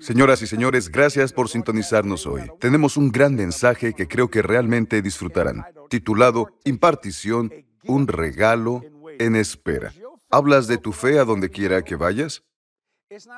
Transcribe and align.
Señoras 0.00 0.42
y 0.42 0.46
señores, 0.46 0.88
gracias 0.88 1.32
por 1.32 1.48
sintonizarnos 1.48 2.26
hoy. 2.26 2.42
Tenemos 2.60 2.96
un 2.96 3.10
gran 3.10 3.34
mensaje 3.34 3.94
que 3.94 4.08
creo 4.08 4.28
que 4.28 4.42
realmente 4.42 5.02
disfrutarán, 5.02 5.64
titulado 5.88 6.48
Impartición, 6.64 7.52
un 7.84 8.06
regalo 8.06 8.82
en 9.18 9.36
espera. 9.36 9.92
¿Hablas 10.30 10.66
de 10.66 10.78
tu 10.78 10.92
fe 10.92 11.18
a 11.18 11.24
donde 11.24 11.50
quiera 11.50 11.82
que 11.82 11.96
vayas? 11.96 12.42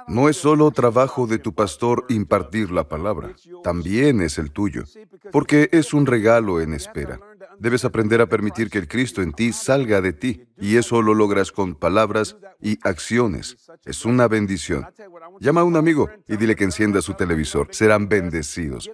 No 0.09 0.29
es 0.29 0.37
solo 0.37 0.71
trabajo 0.71 1.27
de 1.27 1.39
tu 1.39 1.55
pastor 1.55 2.05
impartir 2.09 2.71
la 2.71 2.89
palabra, 2.89 3.35
también 3.63 4.21
es 4.21 4.39
el 4.39 4.51
tuyo, 4.51 4.85
porque 5.33 5.69
es 5.73 5.95
un 5.95 6.07
regalo 6.07 6.61
en 6.61 6.75
espera. 6.75 7.19
Debes 7.59 7.85
aprender 7.85 8.21
a 8.21 8.29
permitir 8.29 8.71
que 8.71 8.79
el 8.79 8.89
Cristo 8.89 9.23
en 9.23 9.33
ti 9.33 9.53
salga 9.53 10.01
de 10.01 10.13
ti, 10.13 10.45
y 10.59 10.77
eso 10.77 11.03
lo 11.03 11.15
logras 11.15 11.53
con 11.53 11.75
palabras 11.75 12.37
y 12.61 12.79
acciones. 12.83 13.57
Es 13.85 14.05
una 14.05 14.29
bendición. 14.29 14.87
Llama 15.41 15.63
a 15.63 15.65
un 15.65 15.77
amigo 15.77 16.09
y 16.29 16.37
dile 16.37 16.57
que 16.57 16.65
encienda 16.65 17.01
su 17.01 17.15
televisor. 17.15 17.69
Serán 17.71 18.09
bendecidos. 18.09 18.91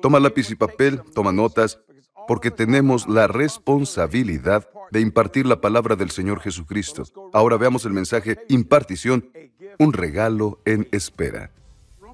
Toma 0.00 0.20
lápiz 0.20 0.50
y 0.50 0.54
papel, 0.54 1.02
toma 1.14 1.32
notas, 1.32 1.80
porque 2.26 2.50
tenemos 2.50 3.08
la 3.08 3.26
responsabilidad 3.26 4.68
de 4.90 5.00
impartir 5.00 5.46
la 5.46 5.60
palabra 5.60 5.96
del 5.96 6.10
Señor 6.10 6.40
Jesucristo. 6.40 7.04
Ahora 7.32 7.56
veamos 7.56 7.84
el 7.84 7.92
mensaje 7.92 8.38
impartición, 8.48 9.30
un 9.78 9.92
regalo 9.92 10.60
en 10.64 10.88
espera. 10.92 11.50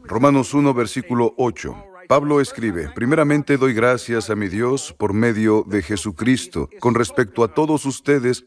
Romanos 0.05 0.55
1, 0.55 0.73
versículo 0.75 1.35
8. 1.37 1.85
Pablo 2.09 2.41
escribe, 2.41 2.89
primeramente 2.95 3.59
doy 3.59 3.75
gracias 3.75 4.31
a 4.31 4.35
mi 4.35 4.49
Dios 4.49 4.95
por 4.97 5.13
medio 5.13 5.65
de 5.67 5.83
Jesucristo 5.83 6.71
con 6.81 6.95
respecto 6.95 7.45
a 7.45 7.53
todos 7.53 7.85
ustedes, 7.85 8.47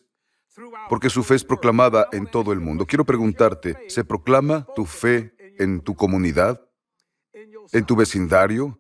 porque 0.90 1.12
su 1.12 1.24
fe 1.24 1.36
es 1.36 1.44
proclamada 1.44 2.08
en 2.12 2.26
todo 2.26 2.54
el 2.54 2.60
mundo. 2.60 2.88
Quiero 2.88 3.06
preguntarte, 3.06 3.78
¿se 3.88 4.04
proclama 4.04 4.66
tu 4.76 4.86
fe 4.86 5.36
en 5.60 5.82
tu 5.82 5.96
comunidad, 5.96 6.60
en 7.72 7.86
tu 7.86 7.96
vecindario, 7.96 8.80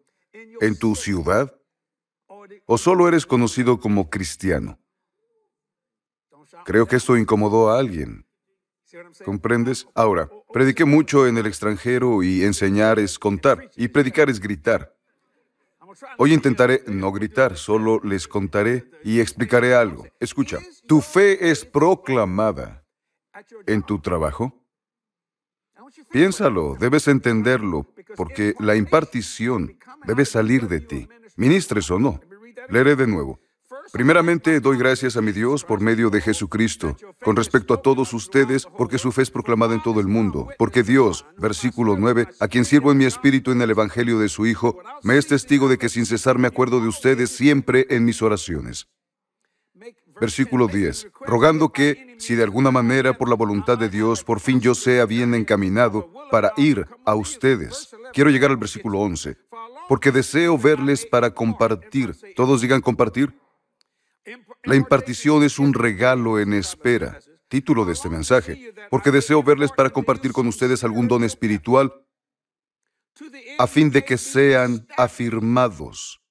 en 0.60 0.76
tu 0.80 0.96
ciudad? 0.96 1.54
¿O 2.66 2.78
solo 2.78 3.08
eres 3.08 3.26
conocido 3.26 3.80
como 3.80 4.10
cristiano? 4.10 4.80
Creo 6.66 6.86
que 6.86 6.98
esto 6.98 7.18
incomodó 7.18 7.70
a 7.70 7.80
alguien. 7.80 8.26
¿Comprendes? 9.24 9.88
Ahora, 9.96 10.30
prediqué 10.52 10.86
mucho 10.86 11.28
en 11.28 11.38
el 11.38 11.46
extranjero 11.46 12.24
y 12.24 12.44
enseñar 12.44 13.00
es 13.00 13.18
contar 13.18 13.70
y 13.76 13.88
predicar 13.88 14.30
es 14.30 14.40
gritar. 14.40 14.94
Hoy 16.18 16.34
intentaré 16.34 16.84
no 16.88 17.12
gritar, 17.12 17.58
solo 17.58 18.00
les 18.04 18.28
contaré 18.28 18.90
y 19.04 19.20
explicaré 19.20 19.76
algo. 19.76 20.06
Escucha, 20.20 20.60
¿tu 20.88 21.02
fe 21.02 21.50
es 21.50 21.66
proclamada 21.66 22.86
en 23.66 23.84
tu 23.84 24.00
trabajo? 24.00 24.58
Piénsalo, 26.10 26.78
debes 26.80 27.08
entenderlo, 27.08 27.88
porque 28.16 28.56
la 28.60 28.76
impartición 28.76 29.78
debe 30.06 30.26
salir 30.26 30.68
de 30.68 30.80
ti, 30.80 31.10
ministres 31.36 31.92
o 31.92 32.00
no. 32.00 32.22
Leeré 32.72 32.96
de 32.96 33.06
nuevo. 33.06 33.40
Primeramente, 33.92 34.62
doy 34.62 34.78
gracias 34.78 35.18
a 35.18 35.22
mi 35.22 35.34
Dios 35.34 35.66
por 35.66 35.82
medio 35.82 36.10
de 36.10 36.22
Jesucristo, 36.22 36.96
con 37.22 37.36
respecto 37.36 37.74
a 37.74 37.82
todos 37.82 38.14
ustedes, 38.14 38.66
porque 38.78 38.98
su 38.98 39.12
fe 39.12 39.24
es 39.24 39.30
proclamada 39.30 39.74
en 39.74 39.84
todo 39.84 40.00
el 40.00 40.08
mundo. 40.08 40.48
Porque 40.58 40.82
Dios, 40.82 41.26
versículo 41.38 41.98
9, 41.98 42.30
a 42.40 42.48
quien 42.48 42.64
sirvo 42.64 42.94
en 42.94 43.00
mi 43.00 43.06
espíritu 43.06 43.52
en 43.52 43.62
el 43.62 43.72
Evangelio 43.72 44.20
de 44.20 44.30
su 44.30 44.46
Hijo, 44.46 44.80
me 45.04 45.18
es 45.18 45.28
testigo 45.28 45.68
de 45.68 45.78
que 45.78 45.90
sin 45.90 46.06
cesar 46.06 46.38
me 46.38 46.48
acuerdo 46.48 46.80
de 46.80 46.88
ustedes 46.88 47.32
siempre 47.32 47.88
en 47.90 48.06
mis 48.06 48.22
oraciones. 48.22 48.88
Versículo 50.22 50.68
10, 50.68 51.08
rogando 51.26 51.74
que, 51.74 52.16
si 52.20 52.36
de 52.36 52.44
alguna 52.44 52.72
manera 52.72 53.18
por 53.18 53.28
la 53.28 53.36
voluntad 53.36 53.78
de 53.78 53.90
Dios, 53.90 54.24
por 54.24 54.40
fin 54.40 54.62
yo 54.62 54.76
sea 54.76 55.06
bien 55.06 55.34
encaminado 55.34 56.10
para 56.30 56.54
ir 56.56 56.88
a 57.06 57.16
ustedes. 57.16 57.90
Quiero 58.14 58.30
llegar 58.30 58.52
al 58.52 58.58
versículo 58.58 59.00
11, 59.00 59.36
porque 59.92 60.10
deseo 60.10 60.58
verles 60.58 61.06
para 61.06 61.34
compartir. 61.34 62.16
Todos 62.34 62.62
digan 62.62 62.80
compartir. 62.80 63.38
La 64.64 64.78
impartición 64.78 65.44
es 65.44 65.60
un 65.60 65.74
regalo 65.74 66.40
en 66.40 66.54
espera, 66.54 67.20
título 67.50 67.84
de 67.84 67.92
este 67.92 68.08
mensaje, 68.08 68.74
porque 68.90 69.12
deseo 69.12 69.44
verles 69.44 69.70
para 69.74 69.90
compartir 69.90 70.32
con 70.32 70.48
ustedes 70.48 70.86
algún 70.86 71.10
don 71.10 71.26
espiritual 71.26 71.94
a 73.60 73.68
fin 73.68 73.92
de 73.92 74.06
que 74.06 74.18
sean 74.18 74.88
afirmados. 74.96 76.22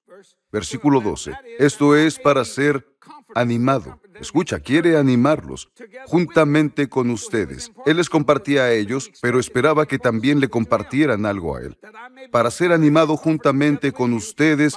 Versículo 0.51 0.99
12. 0.99 1.31
Esto 1.59 1.95
es 1.95 2.17
para 2.17 2.43
ser 2.43 2.83
animado. 3.35 3.99
Escucha, 4.19 4.59
quiere 4.59 4.97
animarlos 4.97 5.69
juntamente 6.05 6.87
con 6.89 7.09
ustedes. 7.09 7.71
Él 7.85 7.97
les 7.97 8.09
compartía 8.09 8.63
a 8.63 8.71
ellos, 8.71 9.11
pero 9.21 9.39
esperaba 9.39 9.85
que 9.85 9.97
también 9.97 10.39
le 10.39 10.49
compartieran 10.49 11.25
algo 11.25 11.55
a 11.55 11.61
él. 11.61 11.77
Para 12.31 12.51
ser 12.51 12.71
animado 12.71 13.17
juntamente 13.17 13.91
con 13.91 14.13
ustedes 14.13 14.75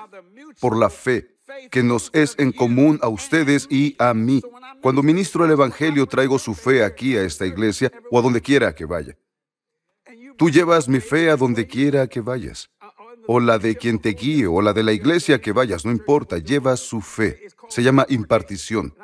por 0.60 0.76
la 0.76 0.90
fe 0.90 1.34
que 1.70 1.82
nos 1.82 2.10
es 2.12 2.34
en 2.38 2.52
común 2.52 2.98
a 3.02 3.08
ustedes 3.08 3.66
y 3.70 3.94
a 3.98 4.14
mí. 4.14 4.40
Cuando 4.80 5.02
ministro 5.02 5.44
el 5.44 5.50
Evangelio 5.50 6.06
traigo 6.06 6.38
su 6.38 6.54
fe 6.54 6.84
aquí 6.84 7.16
a 7.16 7.22
esta 7.22 7.46
iglesia 7.46 7.92
o 8.10 8.18
a 8.18 8.22
donde 8.22 8.40
quiera 8.40 8.74
que 8.74 8.84
vaya. 8.84 9.16
Tú 10.36 10.50
llevas 10.50 10.88
mi 10.88 11.00
fe 11.00 11.30
a 11.30 11.36
donde 11.36 11.66
quiera 11.66 12.08
que 12.08 12.20
vayas. 12.20 12.70
O 13.26 13.40
la 13.40 13.58
de 13.58 13.76
quien 13.76 13.98
te 13.98 14.10
guíe 14.10 14.46
o 14.46 14.60
la 14.60 14.72
de 14.72 14.82
la 14.82 14.92
iglesia 14.92 15.40
que 15.40 15.52
vayas, 15.52 15.84
no 15.84 15.92
importa, 15.92 16.38
llevas 16.38 16.80
su 16.80 17.00
fe. 17.00 17.40
Se 17.68 17.82
llama 17.82 18.06
impartición. 18.08 18.94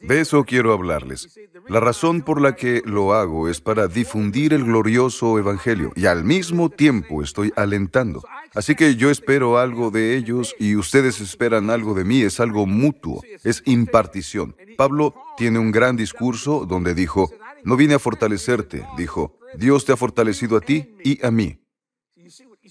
De 0.00 0.20
eso 0.20 0.44
quiero 0.44 0.72
hablarles. 0.72 1.38
La 1.68 1.78
razón 1.78 2.22
por 2.22 2.40
la 2.40 2.56
que 2.56 2.82
lo 2.84 3.12
hago 3.12 3.48
es 3.48 3.60
para 3.60 3.86
difundir 3.86 4.54
el 4.54 4.64
glorioso 4.64 5.38
Evangelio 5.38 5.92
y 5.94 6.06
al 6.06 6.24
mismo 6.24 6.70
tiempo 6.70 7.22
estoy 7.22 7.52
alentando. 7.54 8.22
Así 8.54 8.74
que 8.74 8.96
yo 8.96 9.10
espero 9.10 9.58
algo 9.58 9.90
de 9.90 10.16
ellos 10.16 10.54
y 10.58 10.76
ustedes 10.76 11.20
esperan 11.20 11.70
algo 11.70 11.94
de 11.94 12.04
mí. 12.04 12.22
Es 12.22 12.40
algo 12.40 12.66
mutuo, 12.66 13.22
es 13.44 13.62
impartición. 13.66 14.56
Pablo 14.76 15.14
tiene 15.36 15.58
un 15.58 15.70
gran 15.70 15.96
discurso 15.96 16.66
donde 16.66 16.94
dijo, 16.94 17.30
no 17.62 17.76
vine 17.76 17.94
a 17.94 17.98
fortalecerte, 17.98 18.86
dijo, 18.96 19.36
Dios 19.54 19.84
te 19.84 19.92
ha 19.92 19.96
fortalecido 19.96 20.56
a 20.56 20.60
ti 20.60 20.96
y 21.04 21.24
a 21.24 21.30
mí. 21.30 21.59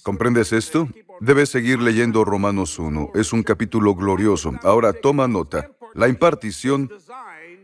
¿Comprendes 0.03 0.53
esto? 0.53 0.87
Debes 1.19 1.49
seguir 1.49 1.79
leyendo 1.79 2.23
Romanos 2.23 2.79
1. 2.79 3.11
Es 3.15 3.33
un 3.33 3.43
capítulo 3.43 3.95
glorioso. 3.95 4.53
Ahora 4.63 4.93
toma 4.93 5.27
nota. 5.27 5.71
La 5.93 6.07
impartición 6.07 6.89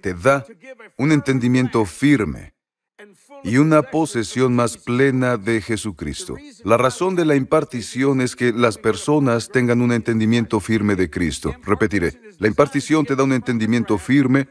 te 0.01 0.13
da 0.13 0.45
un 0.97 1.11
entendimiento 1.11 1.85
firme 1.85 2.53
y 3.43 3.57
una 3.57 3.83
posesión 3.83 4.55
más 4.55 4.77
plena 4.77 5.37
de 5.37 5.61
Jesucristo. 5.61 6.35
La 6.63 6.77
razón 6.77 7.15
de 7.15 7.25
la 7.25 7.35
impartición 7.35 8.21
es 8.21 8.35
que 8.35 8.51
las 8.51 8.77
personas 8.77 9.49
tengan 9.49 9.81
un 9.81 9.91
entendimiento 9.91 10.59
firme 10.59 10.95
de 10.95 11.09
Cristo. 11.09 11.53
Repetiré, 11.63 12.19
la 12.39 12.47
impartición 12.47 13.05
te 13.05 13.15
da 13.15 13.23
un 13.23 13.33
entendimiento 13.33 13.97
firme 13.97 14.47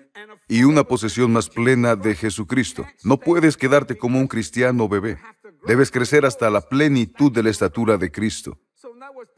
y 0.49 0.65
una 0.65 0.85
posesión 0.85 1.33
más 1.33 1.49
plena 1.49 1.97
de 1.97 2.15
Jesucristo. 2.15 2.87
No 3.03 3.19
puedes 3.19 3.57
quedarte 3.57 3.97
como 3.97 4.21
un 4.21 4.29
cristiano 4.29 4.89
bebé. 4.89 5.19
Debes 5.67 5.91
crecer 5.91 6.27
hasta 6.27 6.51
la 6.51 6.61
plenitud 6.61 7.33
de 7.33 7.43
la 7.43 7.51
estatura 7.51 7.97
de 7.97 8.11
Cristo. 8.11 8.59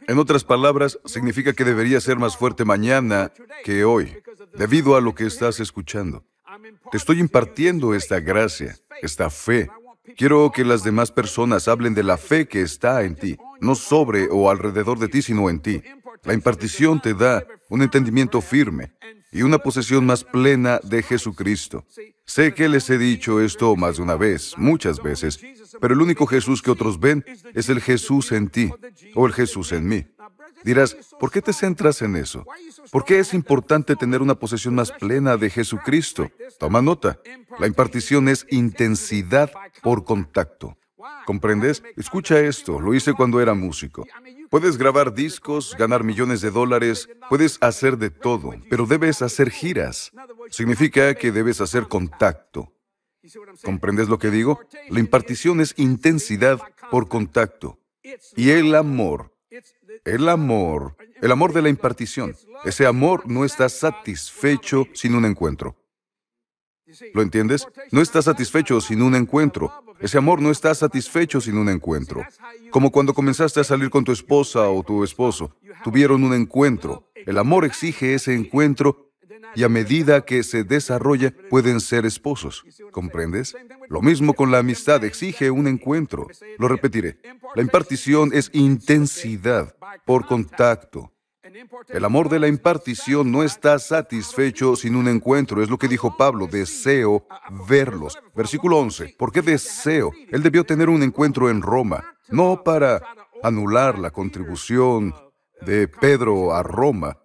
En 0.09 0.19
otras 0.19 0.45
palabras, 0.45 0.99
significa 1.05 1.53
que 1.53 1.65
debería 1.65 2.01
ser 2.01 2.17
más 2.17 2.37
fuerte 2.37 2.65
mañana 2.65 3.33
que 3.65 3.85
hoy, 3.85 4.17
debido 4.57 4.97
a 4.97 5.01
lo 5.01 5.15
que 5.15 5.27
estás 5.27 5.61
escuchando. 5.61 6.25
Te 6.91 6.97
estoy 6.97 7.21
impartiendo 7.21 7.95
esta 7.95 8.21
gracia, 8.21 8.77
esta 9.03 9.31
fe. 9.31 9.69
Quiero 10.17 10.51
que 10.53 10.65
las 10.65 10.83
demás 10.83 11.11
personas 11.11 11.69
hablen 11.69 11.95
de 11.95 12.03
la 12.03 12.17
fe 12.17 12.47
que 12.47 12.63
está 12.63 13.03
en 13.03 13.17
ti, 13.17 13.37
no 13.61 13.75
sobre 13.75 14.29
o 14.31 14.51
alrededor 14.51 14.99
de 14.99 15.09
ti, 15.09 15.23
sino 15.23 15.51
en 15.51 15.61
ti. 15.61 15.83
La 16.25 16.35
impartición 16.35 17.01
te 17.01 17.15
da 17.15 17.45
un 17.69 17.83
entendimiento 17.83 18.41
firme 18.41 18.93
y 19.37 19.43
una 19.43 19.59
posesión 19.59 20.07
más 20.07 20.25
plena 20.25 20.81
de 20.83 21.03
Jesucristo. 21.03 21.85
Sé 22.25 22.55
que 22.55 22.71
les 22.71 22.89
he 22.89 22.97
dicho 22.97 23.41
esto 23.41 23.77
más 23.77 23.99
de 23.99 24.03
una 24.03 24.17
vez, 24.17 24.55
muchas 24.57 25.03
veces, 25.03 25.39
pero 25.79 25.93
el 25.93 26.01
único 26.01 26.27
Jesús 26.27 26.63
que 26.63 26.71
otros 26.71 26.99
ven 26.99 27.23
es 27.55 27.69
el 27.69 27.83
Jesús 27.83 28.33
en 28.33 28.49
ti 28.49 28.71
o 29.15 29.27
el 29.27 29.35
Jesús 29.35 29.73
en 29.73 29.87
mí. 29.87 30.07
Dirás, 30.65 30.97
¿por 31.21 31.31
qué 31.31 31.43
te 31.43 31.53
centras 31.53 32.01
en 32.01 32.17
eso? 32.17 32.47
¿Por 32.91 33.05
qué 33.05 33.19
es 33.19 33.35
importante 33.35 33.95
tener 33.95 34.23
una 34.23 34.37
posesión 34.37 34.75
más 34.75 34.91
plena 34.91 35.37
de 35.37 35.51
Jesucristo? 35.51 36.31
Toma 36.59 36.81
nota. 36.81 37.21
La 37.59 37.67
impartición 37.67 38.29
es 38.29 38.47
intensidad 38.49 39.53
por 39.83 40.05
contacto. 40.05 40.79
¿Comprendes? 41.27 41.83
Escucha 41.97 42.41
esto, 42.41 42.81
lo 42.81 42.95
hice 42.95 43.13
cuando 43.13 43.41
era 43.41 43.53
músico. 43.53 44.07
Puedes 44.51 44.77
grabar 44.77 45.15
discos, 45.15 45.75
ganar 45.79 46.05
millones 46.05 46.41
de 46.41 46.51
dólares, 46.51 47.09
puedes 47.29 47.59
hacer 47.61 47.99
de 47.99 48.11
todo, 48.11 48.55
pero 48.71 48.87
debes 48.87 49.23
hacer 49.23 49.51
giras. 49.51 50.13
Significa 50.51 51.15
que 51.15 51.33
debes 51.33 51.61
hacer 51.61 51.89
contacto. 51.89 52.73
¿Comprendes 53.65 54.09
lo 54.09 54.19
que 54.19 54.31
digo? 54.31 54.61
La 54.89 55.01
impartición 55.01 55.61
es 55.61 55.75
intensidad 55.77 56.61
por 56.91 57.09
contacto. 57.09 57.79
Y 58.37 58.51
el 58.51 58.75
amor 58.75 59.37
el 60.05 60.29
amor, 60.29 60.97
el 61.21 61.33
amor 61.33 61.53
de 61.53 61.63
la 61.63 61.69
impartición, 61.69 62.37
ese 62.65 62.87
amor 62.87 63.29
no 63.29 63.45
está 63.45 63.69
satisfecho 63.69 64.87
sin 64.93 65.15
un 65.15 65.25
encuentro. 65.25 65.77
¿Lo 67.15 67.23
entiendes? 67.23 67.67
No 67.91 68.01
está 68.01 68.23
satisfecho 68.23 68.81
sin 68.81 69.03
un 69.03 69.15
encuentro. 69.15 69.73
Ese 70.01 70.19
amor 70.19 70.41
no 70.41 70.51
está 70.51 70.75
satisfecho 70.75 71.41
sin 71.41 71.57
un 71.57 71.69
encuentro. 71.69 72.25
Como 72.71 72.91
cuando 72.91 73.15
comenzaste 73.15 73.61
a 73.61 73.65
salir 73.65 73.91
con 73.91 74.05
tu 74.05 74.13
esposa 74.13 74.69
o 74.69 74.83
tu 74.83 75.03
esposo. 75.03 75.57
Tuvieron 75.83 76.23
un 76.25 76.35
encuentro. 76.35 77.09
El 77.15 77.39
amor 77.39 77.65
exige 77.65 78.15
ese 78.15 78.35
encuentro 78.35 79.11
y 79.55 79.65
a 79.65 79.69
medida 79.69 80.25
que 80.25 80.43
se 80.43 80.65
desarrolla 80.65 81.33
pueden 81.49 81.81
ser 81.81 82.05
esposos. 82.07 82.65
¿Comprendes? 82.93 83.57
Lo 83.89 84.03
mismo 84.03 84.35
con 84.35 84.51
la 84.51 84.59
amistad, 84.59 85.03
exige 85.05 85.51
un 85.51 85.67
encuentro. 85.67 86.29
Lo 86.59 86.69
repetiré. 86.69 87.19
La 87.55 87.63
impartición 87.63 88.31
es 88.33 88.51
intensidad 88.53 89.75
por 90.05 90.27
contacto. 90.27 91.13
El 91.89 92.05
amor 92.05 92.29
de 92.29 92.41
la 92.41 92.49
impartición 92.49 93.31
no 93.31 93.43
está 93.43 93.79
satisfecho 93.79 94.75
sin 94.75 94.97
un 94.97 95.09
encuentro. 95.09 95.63
Es 95.63 95.71
lo 95.71 95.79
que 95.79 95.89
dijo 95.89 96.17
Pablo, 96.17 96.47
deseo 96.47 97.27
verlos. 97.69 98.19
Versículo 98.35 98.79
11. 98.79 99.15
¿Por 99.19 99.33
qué 99.33 99.43
deseo? 99.43 100.13
Él 100.31 100.43
debió 100.43 100.65
tener 100.65 100.89
un 100.89 101.03
encuentro 101.03 101.51
en 101.51 101.63
Roma, 101.63 102.05
no 102.29 102.63
para 102.65 103.03
anular 103.43 103.99
la 103.99 104.11
contribución 104.11 105.15
de 105.63 105.89
Pedro 105.89 106.55
a 106.55 106.63
Roma, 106.63 107.19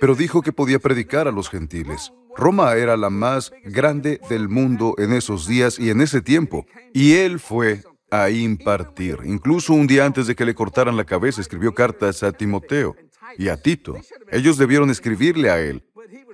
pero 0.00 0.14
dijo 0.14 0.42
que 0.42 0.52
podía 0.52 0.78
predicar 0.78 1.28
a 1.28 1.32
los 1.32 1.48
gentiles. 1.48 2.12
Roma 2.36 2.74
era 2.74 2.96
la 2.96 3.10
más 3.10 3.52
grande 3.64 4.20
del 4.28 4.48
mundo 4.48 4.94
en 4.98 5.12
esos 5.12 5.46
días 5.46 5.78
y 5.78 5.90
en 5.90 6.00
ese 6.00 6.20
tiempo, 6.20 6.66
y 6.92 7.14
él 7.14 7.40
fue 7.40 7.82
a 8.10 8.30
impartir. 8.30 9.18
Incluso 9.24 9.72
un 9.72 9.86
día 9.86 10.04
antes 10.04 10.26
de 10.26 10.34
que 10.34 10.44
le 10.44 10.54
cortaran 10.54 10.96
la 10.96 11.04
cabeza, 11.04 11.40
escribió 11.40 11.74
cartas 11.74 12.22
a 12.22 12.32
Timoteo 12.32 12.96
y 13.36 13.48
a 13.48 13.56
Tito. 13.60 13.96
Ellos 14.30 14.56
debieron 14.58 14.90
escribirle 14.90 15.50
a 15.50 15.60
él, 15.60 15.84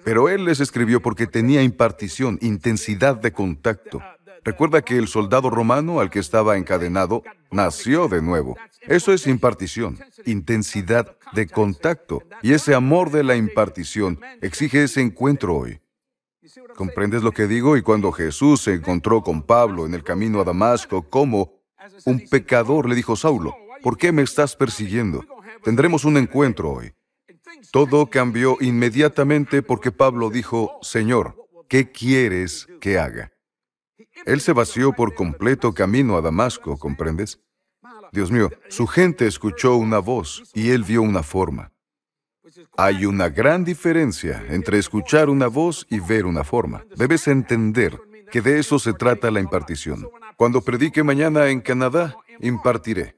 pero 0.04 0.28
él 0.28 0.44
les 0.44 0.60
escribió 0.60 1.00
porque 1.00 1.26
tenía 1.26 1.62
impartición, 1.62 2.38
intensidad 2.40 3.16
de 3.16 3.32
contacto. 3.32 4.00
Recuerda 4.44 4.82
que 4.82 4.98
el 4.98 5.08
soldado 5.08 5.48
romano 5.48 6.00
al 6.00 6.10
que 6.10 6.18
estaba 6.18 6.58
encadenado 6.58 7.22
nació 7.50 8.08
de 8.08 8.20
nuevo. 8.20 8.56
Eso 8.82 9.12
es 9.12 9.26
impartición, 9.26 9.98
intensidad 10.26 11.16
de 11.32 11.46
contacto. 11.46 12.22
Y 12.42 12.52
ese 12.52 12.74
amor 12.74 13.10
de 13.10 13.24
la 13.24 13.36
impartición 13.36 14.20
exige 14.42 14.84
ese 14.84 15.00
encuentro 15.00 15.56
hoy. 15.56 15.80
¿Comprendes 16.76 17.22
lo 17.22 17.32
que 17.32 17.46
digo? 17.46 17.78
Y 17.78 17.82
cuando 17.82 18.12
Jesús 18.12 18.60
se 18.60 18.74
encontró 18.74 19.22
con 19.22 19.42
Pablo 19.42 19.86
en 19.86 19.94
el 19.94 20.04
camino 20.04 20.40
a 20.40 20.44
Damasco, 20.44 21.08
como 21.08 21.54
un 22.04 22.20
pecador 22.28 22.86
le 22.86 22.94
dijo, 22.94 23.16
Saulo, 23.16 23.56
¿por 23.82 23.96
qué 23.96 24.12
me 24.12 24.22
estás 24.22 24.54
persiguiendo? 24.54 25.24
Tendremos 25.64 26.04
un 26.04 26.18
encuentro 26.18 26.72
hoy. 26.72 26.92
Todo 27.72 28.10
cambió 28.10 28.58
inmediatamente 28.60 29.62
porque 29.62 29.90
Pablo 29.90 30.28
dijo, 30.30 30.78
Señor, 30.82 31.36
¿qué 31.68 31.90
quieres 31.90 32.68
que 32.80 32.98
haga? 32.98 33.32
Él 34.26 34.40
se 34.40 34.52
vació 34.52 34.92
por 34.92 35.14
completo 35.14 35.72
camino 35.72 36.16
a 36.16 36.20
Damasco, 36.20 36.78
¿comprendes? 36.78 37.40
Dios 38.12 38.30
mío, 38.30 38.50
su 38.68 38.86
gente 38.86 39.26
escuchó 39.26 39.76
una 39.76 39.98
voz 39.98 40.42
y 40.54 40.70
él 40.70 40.84
vio 40.84 41.02
una 41.02 41.22
forma. 41.22 41.72
Hay 42.76 43.06
una 43.06 43.28
gran 43.28 43.64
diferencia 43.64 44.44
entre 44.48 44.78
escuchar 44.78 45.30
una 45.30 45.46
voz 45.46 45.86
y 45.88 45.98
ver 45.98 46.26
una 46.26 46.44
forma. 46.44 46.84
Debes 46.96 47.26
entender 47.26 47.98
que 48.30 48.42
de 48.42 48.58
eso 48.58 48.78
se 48.78 48.92
trata 48.92 49.30
la 49.30 49.40
impartición. 49.40 50.08
Cuando 50.36 50.60
predique 50.60 51.02
mañana 51.02 51.48
en 51.48 51.60
Canadá, 51.60 52.16
impartiré. 52.40 53.16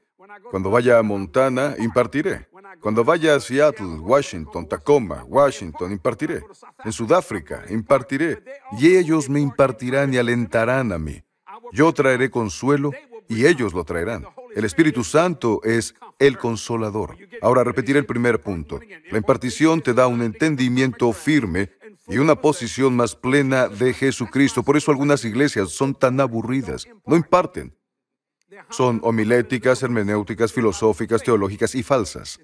Cuando 0.51 0.69
vaya 0.69 0.99
a 0.99 1.03
Montana, 1.03 1.75
impartiré. 1.79 2.47
Cuando 2.81 3.03
vaya 3.03 3.35
a 3.35 3.39
Seattle, 3.39 3.99
Washington, 3.99 4.67
Tacoma, 4.67 5.23
Washington, 5.27 5.91
impartiré. 5.91 6.43
En 6.83 6.91
Sudáfrica, 6.91 7.63
impartiré. 7.69 8.43
Y 8.77 8.95
ellos 8.95 9.29
me 9.29 9.39
impartirán 9.39 10.13
y 10.13 10.17
alentarán 10.17 10.91
a 10.91 10.99
mí. 10.99 11.23
Yo 11.73 11.91
traeré 11.93 12.29
consuelo 12.29 12.91
y 13.27 13.45
ellos 13.45 13.73
lo 13.73 13.83
traerán. 13.83 14.25
El 14.55 14.65
Espíritu 14.65 15.03
Santo 15.03 15.61
es 15.63 15.95
el 16.19 16.37
consolador. 16.37 17.17
Ahora 17.41 17.63
repetiré 17.63 17.99
el 17.99 18.05
primer 18.05 18.41
punto. 18.41 18.79
La 19.11 19.17
impartición 19.17 19.81
te 19.81 19.93
da 19.93 20.07
un 20.07 20.21
entendimiento 20.21 21.11
firme 21.13 21.69
y 22.07 22.17
una 22.17 22.35
posición 22.35 22.95
más 22.95 23.15
plena 23.15 23.67
de 23.67 23.93
Jesucristo. 23.93 24.63
Por 24.63 24.77
eso 24.77 24.91
algunas 24.91 25.25
iglesias 25.25 25.69
son 25.69 25.93
tan 25.93 26.19
aburridas. 26.19 26.87
No 27.05 27.15
imparten. 27.15 27.76
Son 28.69 28.99
homiléticas, 29.03 29.81
hermenéuticas, 29.83 30.53
filosóficas, 30.53 31.23
teológicas 31.23 31.75
y 31.75 31.83
falsas. 31.83 32.39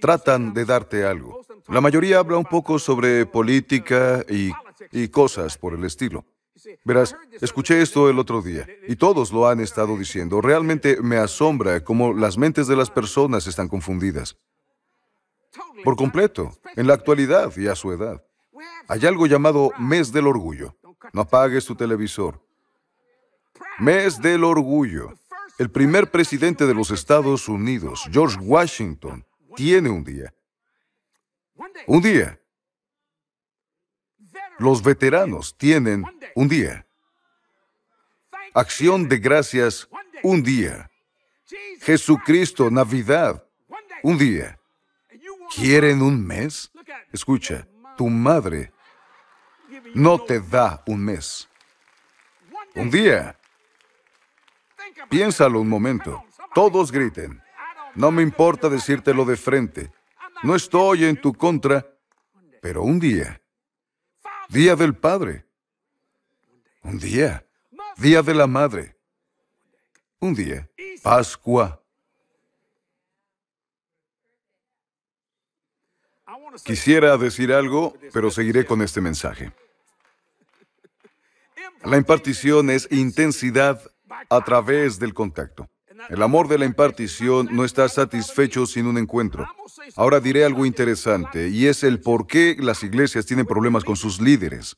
Tratan 0.00 0.54
de 0.54 0.64
darte 0.64 1.04
algo. 1.04 1.40
La 1.68 1.80
mayoría 1.80 2.18
habla 2.18 2.36
un 2.36 2.44
poco 2.44 2.78
sobre 2.78 3.26
política 3.26 4.24
y, 4.28 4.50
y 4.92 5.08
cosas 5.08 5.58
por 5.58 5.74
el 5.74 5.84
estilo. 5.84 6.24
Verás, 6.84 7.16
escuché 7.40 7.80
esto 7.80 8.10
el 8.10 8.18
otro 8.18 8.42
día 8.42 8.66
y 8.86 8.96
todos 8.96 9.32
lo 9.32 9.48
han 9.48 9.60
estado 9.60 9.96
diciendo. 9.96 10.40
Realmente 10.40 11.00
me 11.00 11.16
asombra 11.16 11.82
cómo 11.84 12.12
las 12.12 12.36
mentes 12.36 12.66
de 12.66 12.76
las 12.76 12.90
personas 12.90 13.46
están 13.46 13.68
confundidas. 13.68 14.36
Por 15.84 15.96
completo, 15.96 16.52
en 16.76 16.86
la 16.86 16.94
actualidad 16.94 17.52
y 17.56 17.68
a 17.68 17.74
su 17.74 17.92
edad. 17.92 18.22
Hay 18.88 19.06
algo 19.06 19.26
llamado 19.26 19.70
mes 19.78 20.12
del 20.12 20.26
orgullo. 20.26 20.74
No 21.12 21.22
apagues 21.22 21.64
tu 21.64 21.74
televisor. 21.74 22.40
Mes 23.78 24.20
del 24.20 24.44
orgullo. 24.44 25.14
El 25.58 25.70
primer 25.70 26.10
presidente 26.10 26.66
de 26.66 26.74
los 26.74 26.90
Estados 26.90 27.48
Unidos, 27.48 28.08
George 28.12 28.38
Washington, 28.40 29.26
tiene 29.56 29.90
un 29.90 30.04
día. 30.04 30.32
Un 31.86 32.00
día. 32.00 32.40
Los 34.58 34.82
veteranos 34.82 35.56
tienen 35.56 36.04
un 36.34 36.48
día. 36.48 36.86
Acción 38.54 39.08
de 39.08 39.18
gracias, 39.18 39.88
un 40.22 40.42
día. 40.42 40.90
Jesucristo, 41.80 42.70
Navidad, 42.70 43.44
un 44.02 44.16
día. 44.16 44.58
¿Quieren 45.54 46.02
un 46.02 46.24
mes? 46.24 46.70
Escucha, 47.12 47.66
tu 47.96 48.08
madre 48.08 48.72
no 49.94 50.20
te 50.20 50.40
da 50.40 50.82
un 50.86 51.04
mes. 51.04 51.48
Un 52.74 52.90
día. 52.90 53.37
Piénsalo 55.08 55.60
un 55.60 55.68
momento. 55.68 56.24
Todos 56.54 56.92
griten. 56.92 57.42
No 57.94 58.10
me 58.10 58.22
importa 58.22 58.68
decírtelo 58.68 59.24
de 59.24 59.36
frente. 59.36 59.92
No 60.42 60.54
estoy 60.54 61.04
en 61.04 61.20
tu 61.20 61.32
contra, 61.34 61.86
pero 62.60 62.82
un 62.82 62.98
día. 62.98 63.40
Día 64.48 64.76
del 64.76 64.94
Padre. 64.94 65.46
Un 66.82 66.98
día. 66.98 67.44
Día 67.96 68.22
de 68.22 68.34
la 68.34 68.46
Madre. 68.46 68.96
Un 70.20 70.34
día. 70.34 70.68
Pascua. 71.02 71.82
Quisiera 76.64 77.16
decir 77.16 77.52
algo, 77.52 77.94
pero 78.12 78.30
seguiré 78.30 78.64
con 78.64 78.82
este 78.82 79.00
mensaje. 79.00 79.52
La 81.84 81.96
impartición 81.96 82.70
es 82.70 82.88
intensidad 82.90 83.80
a 84.30 84.44
través 84.44 84.98
del 84.98 85.14
contacto. 85.14 85.68
El 86.08 86.22
amor 86.22 86.48
de 86.48 86.58
la 86.58 86.64
impartición 86.64 87.48
no 87.50 87.64
está 87.64 87.88
satisfecho 87.88 88.66
sin 88.66 88.86
un 88.86 88.98
encuentro. 88.98 89.46
Ahora 89.96 90.20
diré 90.20 90.44
algo 90.44 90.64
interesante, 90.64 91.48
y 91.48 91.66
es 91.66 91.82
el 91.82 92.00
por 92.00 92.26
qué 92.26 92.56
las 92.58 92.82
iglesias 92.82 93.26
tienen 93.26 93.46
problemas 93.46 93.84
con 93.84 93.96
sus 93.96 94.20
líderes. 94.20 94.76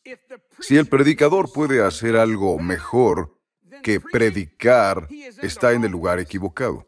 Si 0.60 0.76
el 0.76 0.86
predicador 0.86 1.52
puede 1.52 1.84
hacer 1.84 2.16
algo 2.16 2.58
mejor 2.58 3.36
que 3.82 4.00
predicar, 4.00 5.08
está 5.42 5.72
en 5.72 5.84
el 5.84 5.92
lugar 5.92 6.18
equivocado. 6.20 6.86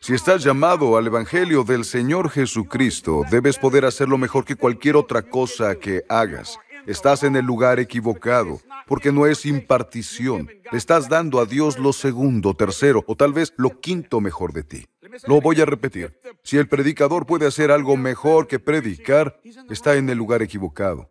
Si 0.00 0.14
estás 0.14 0.42
llamado 0.42 0.96
al 0.96 1.06
Evangelio 1.06 1.64
del 1.64 1.84
Señor 1.84 2.30
Jesucristo, 2.30 3.22
debes 3.30 3.58
poder 3.58 3.84
hacerlo 3.84 4.16
mejor 4.18 4.44
que 4.44 4.56
cualquier 4.56 4.96
otra 4.96 5.22
cosa 5.22 5.74
que 5.74 6.02
hagas. 6.08 6.58
Estás 6.86 7.22
en 7.22 7.36
el 7.36 7.44
lugar 7.44 7.78
equivocado, 7.78 8.60
porque 8.86 9.12
no 9.12 9.26
es 9.26 9.46
impartición. 9.46 10.50
Estás 10.72 11.08
dando 11.08 11.40
a 11.40 11.46
Dios 11.46 11.78
lo 11.78 11.92
segundo, 11.92 12.54
tercero 12.54 13.04
o 13.06 13.16
tal 13.16 13.32
vez 13.32 13.52
lo 13.56 13.80
quinto 13.80 14.20
mejor 14.20 14.52
de 14.52 14.64
ti. 14.64 14.86
Lo 15.26 15.40
voy 15.40 15.60
a 15.60 15.64
repetir. 15.64 16.18
Si 16.42 16.56
el 16.58 16.68
predicador 16.68 17.26
puede 17.26 17.46
hacer 17.46 17.70
algo 17.70 17.96
mejor 17.96 18.46
que 18.46 18.58
predicar, 18.58 19.40
está 19.70 19.96
en 19.96 20.08
el 20.08 20.18
lugar 20.18 20.42
equivocado. 20.42 21.10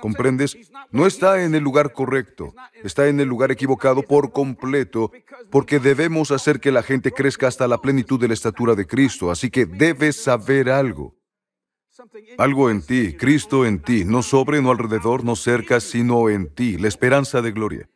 ¿Comprendes? 0.00 0.56
No 0.90 1.06
está 1.06 1.42
en 1.42 1.54
el 1.54 1.62
lugar 1.62 1.92
correcto, 1.92 2.54
está 2.82 3.08
en 3.08 3.20
el 3.20 3.28
lugar 3.28 3.50
equivocado 3.50 4.02
por 4.02 4.30
completo, 4.32 5.10
porque 5.50 5.78
debemos 5.78 6.30
hacer 6.30 6.60
que 6.60 6.72
la 6.72 6.82
gente 6.82 7.10
crezca 7.10 7.48
hasta 7.48 7.66
la 7.66 7.78
plenitud 7.78 8.20
de 8.20 8.28
la 8.28 8.34
estatura 8.34 8.74
de 8.74 8.86
Cristo, 8.86 9.30
así 9.30 9.50
que 9.50 9.64
debes 9.64 10.16
saber 10.16 10.68
algo. 10.68 11.14
Algo 12.38 12.70
en 12.70 12.82
ti, 12.82 13.14
Cristo 13.16 13.66
en 13.66 13.80
ti, 13.80 14.04
no 14.04 14.22
sobre, 14.22 14.62
no 14.62 14.70
alrededor, 14.70 15.24
no 15.24 15.36
cerca, 15.36 15.80
sino 15.80 16.28
en 16.30 16.52
ti, 16.54 16.78
la 16.78 16.88
esperanza 16.88 17.42
de 17.42 17.52
gloria. 17.52 17.88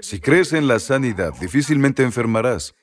Si 0.00 0.20
crees 0.20 0.52
en 0.52 0.66
la 0.66 0.78
sanidad, 0.78 1.32
difícilmente 1.40 2.02
enfermarás. 2.02 2.74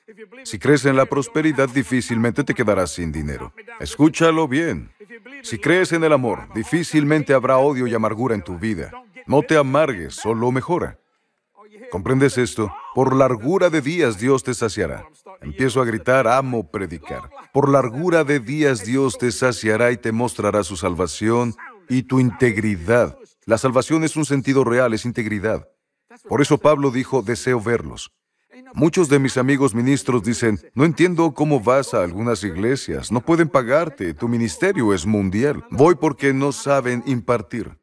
Si 0.44 0.58
crees 0.58 0.84
en 0.84 0.96
la 0.96 1.06
prosperidad, 1.06 1.68
difícilmente 1.68 2.44
te 2.44 2.54
quedarás 2.54 2.92
sin 2.92 3.12
dinero. 3.12 3.52
Escúchalo 3.80 4.46
bien. 4.48 4.90
Si 5.42 5.58
crees 5.58 5.92
en 5.92 6.04
el 6.04 6.12
amor, 6.12 6.52
difícilmente 6.54 7.34
habrá 7.34 7.58
odio 7.58 7.86
y 7.86 7.94
amargura 7.94 8.34
en 8.34 8.42
tu 8.42 8.58
vida. 8.58 8.90
No 9.26 9.42
te 9.42 9.56
amargues, 9.56 10.14
solo 10.14 10.50
mejora. 10.52 10.99
¿Comprendes 11.90 12.38
esto? 12.38 12.72
Por 12.94 13.14
largura 13.14 13.70
de 13.70 13.80
días 13.80 14.18
Dios 14.18 14.42
te 14.42 14.54
saciará. 14.54 15.04
Empiezo 15.40 15.80
a 15.80 15.84
gritar, 15.84 16.28
amo 16.28 16.70
predicar. 16.70 17.30
Por 17.52 17.68
largura 17.68 18.24
de 18.24 18.40
días 18.40 18.84
Dios 18.84 19.18
te 19.18 19.32
saciará 19.32 19.90
y 19.90 19.96
te 19.96 20.12
mostrará 20.12 20.62
su 20.62 20.76
salvación 20.76 21.54
y 21.88 22.04
tu 22.04 22.20
integridad. 22.20 23.16
La 23.44 23.58
salvación 23.58 24.04
es 24.04 24.16
un 24.16 24.24
sentido 24.24 24.64
real, 24.64 24.94
es 24.94 25.04
integridad. 25.04 25.68
Por 26.28 26.40
eso 26.40 26.58
Pablo 26.58 26.90
dijo, 26.90 27.22
deseo 27.22 27.60
verlos. 27.60 28.12
Muchos 28.74 29.08
de 29.08 29.18
mis 29.18 29.36
amigos 29.36 29.74
ministros 29.74 30.22
dicen, 30.22 30.60
no 30.74 30.84
entiendo 30.84 31.32
cómo 31.34 31.60
vas 31.60 31.94
a 31.94 32.04
algunas 32.04 32.44
iglesias, 32.44 33.10
no 33.10 33.20
pueden 33.20 33.48
pagarte, 33.48 34.14
tu 34.14 34.28
ministerio 34.28 34.94
es 34.94 35.06
mundial. 35.06 35.64
Voy 35.70 35.96
porque 35.96 36.32
no 36.32 36.52
saben 36.52 37.02
impartir. 37.06 37.78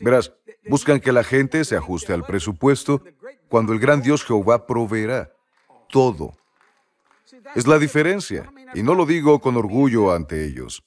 Verás, 0.00 0.32
buscan 0.68 1.00
que 1.00 1.12
la 1.12 1.24
gente 1.24 1.64
se 1.64 1.76
ajuste 1.76 2.12
al 2.12 2.24
presupuesto 2.24 3.02
cuando 3.48 3.72
el 3.72 3.78
gran 3.78 4.02
Dios 4.02 4.24
Jehová 4.24 4.66
proveerá 4.66 5.32
todo. 5.88 6.34
Es 7.54 7.66
la 7.66 7.78
diferencia, 7.78 8.50
y 8.74 8.82
no 8.82 8.94
lo 8.94 9.06
digo 9.06 9.40
con 9.40 9.56
orgullo 9.56 10.12
ante 10.12 10.44
ellos. 10.44 10.84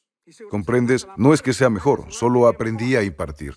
¿Comprendes? 0.49 1.07
No 1.17 1.33
es 1.33 1.41
que 1.41 1.53
sea 1.53 1.69
mejor, 1.69 2.05
solo 2.09 2.47
aprendí 2.47 2.95
a 2.95 3.03
impartir. 3.03 3.55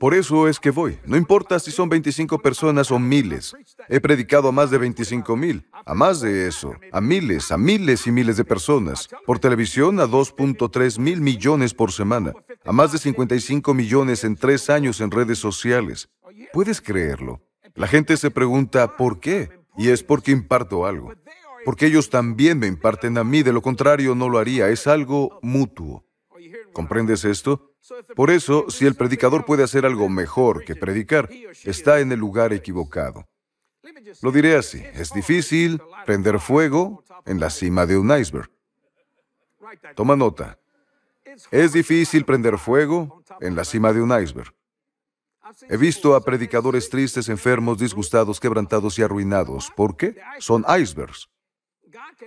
Por 0.00 0.14
eso 0.14 0.48
es 0.48 0.60
que 0.60 0.70
voy. 0.70 0.98
No 1.04 1.16
importa 1.16 1.58
si 1.58 1.70
son 1.70 1.88
25 1.88 2.38
personas 2.38 2.90
o 2.90 2.98
miles. 2.98 3.54
He 3.88 4.00
predicado 4.00 4.48
a 4.48 4.52
más 4.52 4.70
de 4.70 4.78
25 4.78 5.36
mil, 5.36 5.66
a 5.84 5.94
más 5.94 6.20
de 6.20 6.48
eso, 6.48 6.74
a 6.92 7.00
miles, 7.00 7.50
a 7.52 7.58
miles 7.58 8.06
y 8.06 8.12
miles 8.12 8.36
de 8.36 8.44
personas. 8.44 9.08
Por 9.26 9.38
televisión 9.38 10.00
a 10.00 10.06
2.3 10.06 10.98
mil 10.98 11.20
millones 11.20 11.74
por 11.74 11.92
semana, 11.92 12.32
a 12.64 12.72
más 12.72 12.92
de 12.92 12.98
55 12.98 13.74
millones 13.74 14.24
en 14.24 14.36
tres 14.36 14.70
años 14.70 15.00
en 15.00 15.10
redes 15.10 15.38
sociales. 15.38 16.08
¿Puedes 16.52 16.80
creerlo? 16.80 17.40
La 17.74 17.86
gente 17.86 18.16
se 18.16 18.30
pregunta, 18.30 18.96
¿por 18.96 19.20
qué? 19.20 19.50
Y 19.76 19.90
es 19.90 20.02
porque 20.02 20.32
imparto 20.32 20.86
algo. 20.86 21.12
Porque 21.64 21.86
ellos 21.86 22.10
también 22.10 22.58
me 22.58 22.66
imparten 22.66 23.18
a 23.18 23.24
mí, 23.24 23.42
de 23.42 23.52
lo 23.52 23.62
contrario 23.62 24.14
no 24.14 24.28
lo 24.28 24.38
haría. 24.38 24.68
Es 24.68 24.86
algo 24.86 25.38
mutuo. 25.42 26.04
¿Comprendes 26.78 27.24
esto? 27.24 27.74
Por 28.14 28.30
eso, 28.30 28.66
si 28.68 28.86
el 28.86 28.94
predicador 28.94 29.44
puede 29.44 29.64
hacer 29.64 29.84
algo 29.84 30.08
mejor 30.08 30.64
que 30.64 30.76
predicar, 30.76 31.28
está 31.64 31.98
en 31.98 32.12
el 32.12 32.20
lugar 32.20 32.52
equivocado. 32.52 33.26
Lo 34.22 34.30
diré 34.30 34.54
así, 34.54 34.80
es 34.94 35.12
difícil 35.12 35.82
prender 36.06 36.38
fuego 36.38 37.02
en 37.26 37.40
la 37.40 37.50
cima 37.50 37.84
de 37.84 37.98
un 37.98 38.16
iceberg. 38.16 38.48
Toma 39.96 40.14
nota. 40.14 40.56
Es 41.50 41.72
difícil 41.72 42.24
prender 42.24 42.56
fuego 42.58 43.24
en 43.40 43.56
la 43.56 43.64
cima 43.64 43.92
de 43.92 44.00
un 44.00 44.12
iceberg. 44.16 44.54
He 45.68 45.76
visto 45.76 46.14
a 46.14 46.24
predicadores 46.24 46.88
tristes, 46.88 47.28
enfermos, 47.28 47.80
disgustados, 47.80 48.38
quebrantados 48.38 48.96
y 49.00 49.02
arruinados. 49.02 49.72
¿Por 49.74 49.96
qué? 49.96 50.14
Son 50.38 50.64
icebergs. 50.80 51.28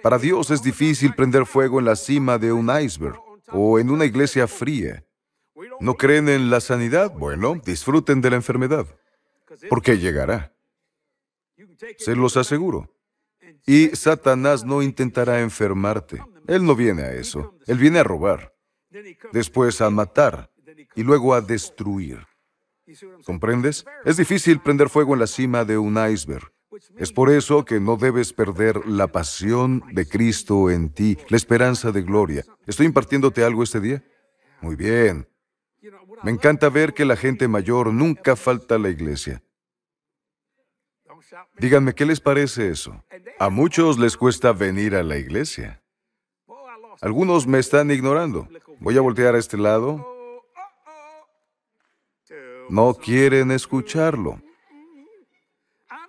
Para 0.03 0.17
Dios 0.17 0.51
es 0.51 0.62
difícil 0.62 1.15
prender 1.15 1.46
fuego 1.46 1.79
en 1.79 1.86
la 1.86 1.96
cima 1.96 2.38
de 2.38 2.51
un 2.51 2.70
iceberg 2.70 3.31
o 3.51 3.79
en 3.79 3.89
una 3.89 4.05
iglesia 4.05 4.48
fría. 4.48 5.05
¿No 5.79 5.96
creen 5.96 6.29
en 6.29 6.50
la 6.50 6.60
sanidad? 6.62 7.12
Bueno, 7.13 7.60
disfruten 7.63 8.22
de 8.22 8.29
la 8.29 8.36
enfermedad, 8.36 8.86
porque 9.70 9.98
llegará. 9.98 10.53
Se 11.98 12.15
los 12.15 12.38
aseguro. 12.38 12.93
Y 13.65 13.89
Satanás 13.89 14.65
no 14.65 14.81
intentará 14.81 15.41
enfermarte. 15.41 16.24
Él 16.48 16.65
no 16.65 16.75
viene 16.75 17.03
a 17.03 17.13
eso. 17.13 17.55
Él 17.67 17.77
viene 17.77 18.00
a 18.00 18.03
robar, 18.03 18.53
después 19.31 19.81
a 19.81 19.89
matar 19.89 20.51
y 20.96 21.03
luego 21.03 21.34
a 21.34 21.41
destruir. 21.41 22.25
¿Comprendes? 23.25 23.86
Es 24.03 24.17
difícil 24.17 24.60
prender 24.60 24.89
fuego 24.89 25.13
en 25.13 25.20
la 25.20 25.27
cima 25.27 25.63
de 25.63 25.77
un 25.77 25.98
iceberg. 25.98 26.51
Es 26.98 27.12
por 27.12 27.30
eso 27.30 27.66
que 27.66 27.80
no 27.80 27.98
debes 27.98 28.32
perder 28.32 28.86
la 28.88 29.08
pasión 29.08 29.84
de 29.92 30.08
Cristo 30.08 30.70
en 30.70 30.90
ti, 30.90 31.18
la 31.28 31.38
esperanza 31.38 31.92
de 31.92 32.01
gloria. 32.01 32.46
¿Estoy 32.66 32.86
impartiéndote 32.86 33.44
algo 33.44 33.63
este 33.63 33.82
día? 33.82 34.04
Muy 34.62 34.75
bien. 34.75 35.28
Me 36.24 36.32
encanta 36.32 36.70
ver 36.70 36.94
que 36.94 37.04
la 37.04 37.18
gente 37.18 37.48
mayor 37.48 37.92
nunca 37.94 38.36
falta 38.36 38.75
a 38.75 38.80
la 38.80 38.90
iglesia. 38.90 39.42
Díganme, 41.58 41.94
¿qué 41.94 42.06
les 42.06 42.20
parece 42.20 42.70
eso? 42.70 43.04
A 43.40 43.50
muchos 43.50 43.98
les 44.00 44.16
cuesta 44.16 44.54
venir 44.54 44.96
a 44.96 45.04
la 45.04 45.18
iglesia. 45.18 45.82
Algunos 47.01 47.48
me 47.48 47.60
están 47.60 47.92
ignorando. 47.92 48.48
Voy 48.80 48.98
a 48.98 49.01
voltear 49.01 49.36
a 49.36 49.40
este 49.40 49.58
lado. 49.58 50.06
No 52.70 52.94
quieren 52.94 53.51
escucharlo. 53.51 54.42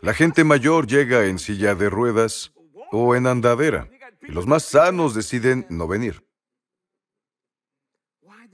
La 0.02 0.14
gente 0.14 0.42
mayor 0.42 0.88
llega 0.88 1.26
en 1.26 1.38
silla 1.38 1.76
de 1.76 1.88
ruedas 1.88 2.52
o 2.90 3.14
en 3.14 3.28
andadera. 3.28 3.88
Y 4.20 4.32
los 4.32 4.48
más 4.48 4.64
sanos 4.64 5.14
deciden 5.14 5.64
no 5.70 5.86
venir. 5.86 6.26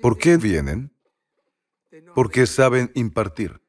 ¿Por 0.02 0.19
qué 0.19 0.37
vienen? 0.37 0.93
Porque 2.14 2.47
saben 2.47 2.93
impartir, 2.95 3.62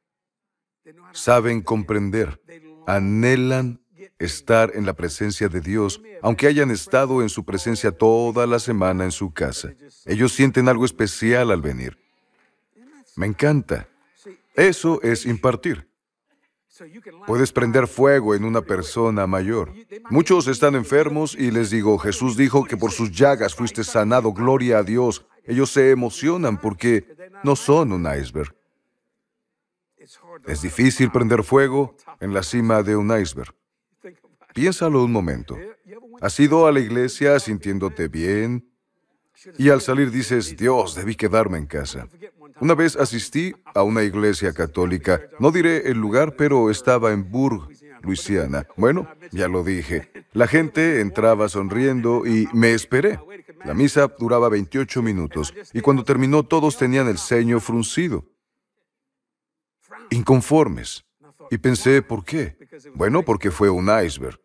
saben 1.12 1.62
comprender, 1.62 2.40
anhelan 2.86 3.80
estar 4.18 4.72
en 4.74 4.84
la 4.84 4.92
presencia 4.92 5.48
de 5.48 5.62
Dios, 5.62 6.02
aunque 6.20 6.46
hayan 6.46 6.70
estado 6.70 7.22
en 7.22 7.30
su 7.30 7.44
presencia 7.44 7.92
toda 7.92 8.46
la 8.46 8.58
semana 8.58 9.04
en 9.04 9.10
su 9.10 9.32
casa. 9.32 9.72
Ellos 10.04 10.32
sienten 10.34 10.68
algo 10.68 10.84
especial 10.84 11.50
al 11.50 11.62
venir. 11.62 11.98
Me 13.16 13.26
encanta. 13.26 13.88
Eso 14.54 15.00
es 15.02 15.24
impartir. 15.24 15.89
Puedes 17.26 17.52
prender 17.52 17.86
fuego 17.86 18.34
en 18.34 18.44
una 18.44 18.62
persona 18.62 19.26
mayor. 19.26 19.72
Muchos 20.08 20.46
están 20.46 20.74
enfermos 20.74 21.34
y 21.34 21.50
les 21.50 21.70
digo, 21.70 21.98
Jesús 21.98 22.36
dijo 22.36 22.64
que 22.64 22.76
por 22.76 22.92
sus 22.92 23.10
llagas 23.10 23.54
fuiste 23.54 23.84
sanado, 23.84 24.32
gloria 24.32 24.78
a 24.78 24.82
Dios. 24.82 25.26
Ellos 25.44 25.70
se 25.70 25.90
emocionan 25.90 26.58
porque 26.58 27.06
no 27.42 27.56
son 27.56 27.92
un 27.92 28.06
iceberg. 28.06 28.54
Es 30.46 30.62
difícil 30.62 31.10
prender 31.10 31.42
fuego 31.42 31.96
en 32.20 32.32
la 32.32 32.42
cima 32.42 32.82
de 32.82 32.96
un 32.96 33.16
iceberg. 33.18 33.54
Piénsalo 34.54 35.04
un 35.04 35.12
momento. 35.12 35.56
Has 36.20 36.38
ido 36.40 36.66
a 36.66 36.72
la 36.72 36.80
iglesia 36.80 37.38
sintiéndote 37.38 38.08
bien 38.08 38.66
y 39.56 39.70
al 39.70 39.80
salir 39.80 40.10
dices, 40.10 40.56
Dios, 40.56 40.94
debí 40.94 41.14
quedarme 41.14 41.58
en 41.58 41.66
casa. 41.66 42.08
Una 42.60 42.74
vez 42.74 42.96
asistí 42.96 43.54
a 43.74 43.82
una 43.82 44.02
iglesia 44.02 44.52
católica, 44.52 45.22
no 45.38 45.50
diré 45.50 45.90
el 45.90 45.98
lugar, 45.98 46.36
pero 46.36 46.70
estaba 46.70 47.12
en 47.12 47.30
Burg, 47.30 47.68
Luisiana. 48.02 48.66
Bueno, 48.76 49.08
ya 49.30 49.48
lo 49.48 49.64
dije. 49.64 50.10
La 50.32 50.46
gente 50.46 51.00
entraba 51.00 51.48
sonriendo 51.48 52.26
y 52.26 52.48
me 52.52 52.72
esperé. 52.72 53.18
La 53.64 53.74
misa 53.74 54.08
duraba 54.18 54.48
28 54.48 55.02
minutos 55.02 55.54
y 55.72 55.80
cuando 55.80 56.04
terminó 56.04 56.42
todos 56.42 56.76
tenían 56.76 57.08
el 57.08 57.18
ceño 57.18 57.60
fruncido, 57.60 58.26
inconformes. 60.10 61.04
Y 61.50 61.58
pensé, 61.58 62.02
¿por 62.02 62.24
qué? 62.24 62.56
Bueno, 62.94 63.22
porque 63.22 63.50
fue 63.50 63.70
un 63.70 63.88
iceberg. 64.04 64.38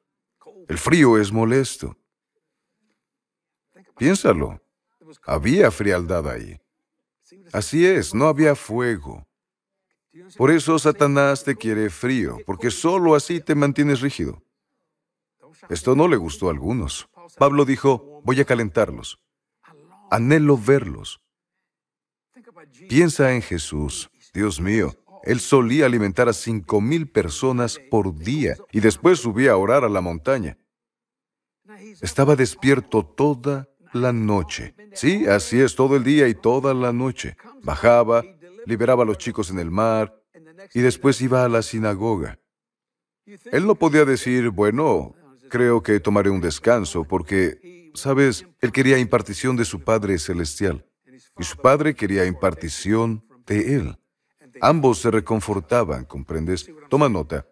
El 0.67 0.77
frío 0.77 1.17
es 1.17 1.31
molesto. 1.31 1.97
Piénsalo. 3.97 4.61
Había 5.25 5.69
frialdad 5.69 6.27
ahí. 6.27 6.57
Así 7.55 7.85
es, 7.85 8.13
no 8.13 8.27
había 8.27 8.53
fuego. 8.53 9.25
Por 10.35 10.51
eso 10.51 10.77
Satanás 10.77 11.45
te 11.45 11.55
quiere 11.55 11.89
frío, 11.89 12.37
porque 12.45 12.69
solo 12.69 13.15
así 13.15 13.39
te 13.39 13.55
mantienes 13.55 14.01
rígido. 14.01 14.43
Esto 15.69 15.95
no 15.95 16.09
le 16.09 16.17
gustó 16.17 16.49
a 16.49 16.51
algunos. 16.51 17.07
Pablo 17.37 17.63
dijo, 17.63 18.21
voy 18.25 18.41
a 18.41 18.45
calentarlos. 18.45 19.21
Anhelo 20.11 20.57
verlos. 20.57 21.21
Piensa 22.89 23.33
en 23.33 23.41
Jesús. 23.41 24.09
Dios 24.33 24.59
mío, 24.59 24.93
Él 25.23 25.39
solía 25.39 25.85
alimentar 25.85 26.27
a 26.27 26.33
cinco 26.33 26.81
mil 26.81 27.09
personas 27.09 27.79
por 27.89 28.13
día 28.17 28.57
y 28.73 28.81
después 28.81 29.19
subía 29.19 29.53
a 29.53 29.57
orar 29.57 29.85
a 29.85 29.89
la 29.89 30.01
montaña. 30.01 30.57
Estaba 32.01 32.35
despierto 32.35 33.05
toda 33.05 33.69
la 33.95 34.13
noche. 34.13 34.75
Sí, 34.93 35.25
así 35.25 35.59
es, 35.59 35.75
todo 35.75 35.95
el 35.95 36.03
día 36.03 36.27
y 36.27 36.35
toda 36.35 36.73
la 36.73 36.91
noche. 36.93 37.35
Bajaba, 37.63 38.23
liberaba 38.65 39.03
a 39.03 39.05
los 39.05 39.17
chicos 39.17 39.49
en 39.49 39.59
el 39.59 39.71
mar 39.71 40.21
y 40.73 40.81
después 40.81 41.21
iba 41.21 41.43
a 41.43 41.49
la 41.49 41.61
sinagoga. 41.61 42.39
Él 43.51 43.65
no 43.65 43.75
podía 43.75 44.05
decir, 44.05 44.49
bueno, 44.49 45.15
creo 45.49 45.81
que 45.81 45.99
tomaré 45.99 46.29
un 46.29 46.41
descanso 46.41 47.03
porque, 47.03 47.91
sabes, 47.95 48.45
él 48.59 48.71
quería 48.71 48.99
impartición 48.99 49.55
de 49.55 49.65
su 49.65 49.81
Padre 49.81 50.19
Celestial 50.19 50.85
y 51.37 51.43
su 51.43 51.57
Padre 51.57 51.95
quería 51.95 52.25
impartición 52.25 53.25
de 53.45 53.75
él. 53.75 53.97
Ambos 54.61 54.99
se 54.99 55.11
reconfortaban, 55.11 56.05
¿comprendes? 56.05 56.69
Toma 56.89 57.09
nota. 57.09 57.47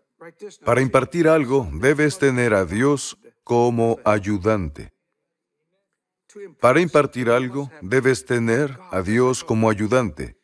Para 0.63 0.81
impartir 0.81 1.27
algo, 1.27 1.69
debes 1.73 2.17
tener 2.17 2.53
a 2.53 2.65
Dios 2.65 3.17
como 3.43 3.99
ayudante. 4.05 4.93
Para 6.59 6.81
impartir 6.81 7.29
algo, 7.29 7.69
debes 7.81 8.25
tener 8.25 8.77
a 8.91 9.01
Dios 9.01 9.43
como 9.43 9.69
ayudante. 9.69 10.37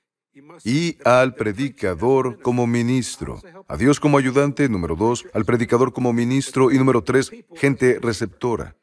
y 0.63 0.97
al 1.03 1.35
predicador 1.35 2.41
como 2.41 2.65
ministro. 2.65 3.41
A 3.67 3.75
Dios 3.77 3.99
como 3.99 4.17
ayudante, 4.17 4.69
número 4.69 4.95
dos, 4.95 5.25
al 5.33 5.45
predicador 5.45 5.91
como 5.91 6.13
ministro 6.13 6.71
y 6.71 6.77
número 6.77 7.03
tres, 7.03 7.31
gente 7.55 7.99
receptora. 8.01 8.75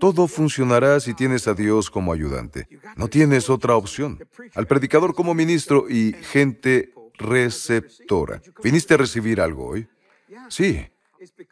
Todo 0.00 0.28
funcionará 0.28 1.00
si 1.00 1.14
tienes 1.14 1.48
a 1.48 1.54
Dios 1.54 1.90
como 1.90 2.12
ayudante. 2.12 2.68
No 2.96 3.08
tienes 3.08 3.50
otra 3.50 3.76
opción. 3.76 4.18
Al 4.54 4.66
predicador 4.66 5.14
como 5.14 5.34
ministro 5.34 5.86
y 5.88 6.14
gente 6.14 6.92
receptora. 7.14 8.40
¿Viniste 8.62 8.94
a 8.94 8.98
recibir 8.98 9.40
algo 9.40 9.66
hoy? 9.66 9.88
Sí. 10.48 10.86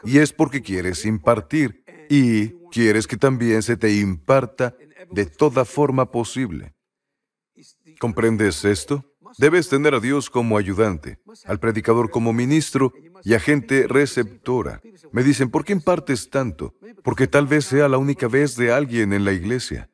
Y 0.05 0.19
es 0.19 0.33
porque 0.33 0.63
quieres 0.63 1.05
impartir 1.05 1.85
y 2.09 2.55
quieres 2.77 3.07
que 3.07 3.17
también 3.17 3.63
se 3.63 3.79
te 3.79 3.91
imparta 3.91 4.77
de 5.11 5.25
toda 5.25 5.65
forma 5.65 6.11
posible. 6.11 6.75
¿Comprendes 7.99 8.67
esto? 8.67 9.17
Debes 9.39 9.71
tener 9.71 9.95
a 9.95 10.01
Dios 10.01 10.29
como 10.29 10.59
ayudante, 10.59 11.19
al 11.47 11.59
predicador 11.59 12.11
como 12.11 12.35
ministro 12.35 12.93
y 13.25 13.33
a 13.33 13.41
gente 13.41 13.87
receptora. 13.89 14.83
Me 15.11 15.23
dicen, 15.23 15.51
¿por 15.51 15.65
qué 15.65 15.73
impartes 15.73 16.29
tanto? 16.29 16.75
Porque 17.03 17.27
tal 17.27 17.47
vez 17.47 17.65
sea 17.65 17.89
la 17.89 17.97
única 17.97 18.29
vez 18.29 18.57
de 18.57 18.71
alguien 18.71 19.15
en 19.15 19.25
la 19.25 19.33
iglesia. 19.33 19.89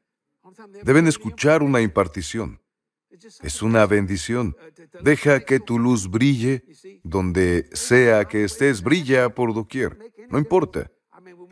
Deben 0.83 1.07
escuchar 1.07 1.63
una 1.63 1.83
impartición. 1.83 2.61
Es 3.43 3.63
una 3.63 3.87
bendición. 3.87 4.57
Deja 5.03 5.45
que 5.45 5.61
tu 5.61 5.79
luz 5.79 6.11
brille 6.11 6.65
donde 7.05 7.69
sea 7.75 8.25
que 8.25 8.43
estés, 8.43 8.83
brilla 8.83 9.29
por 9.29 9.55
doquier. 9.55 9.97
No 10.31 10.39
importa. 10.41 10.91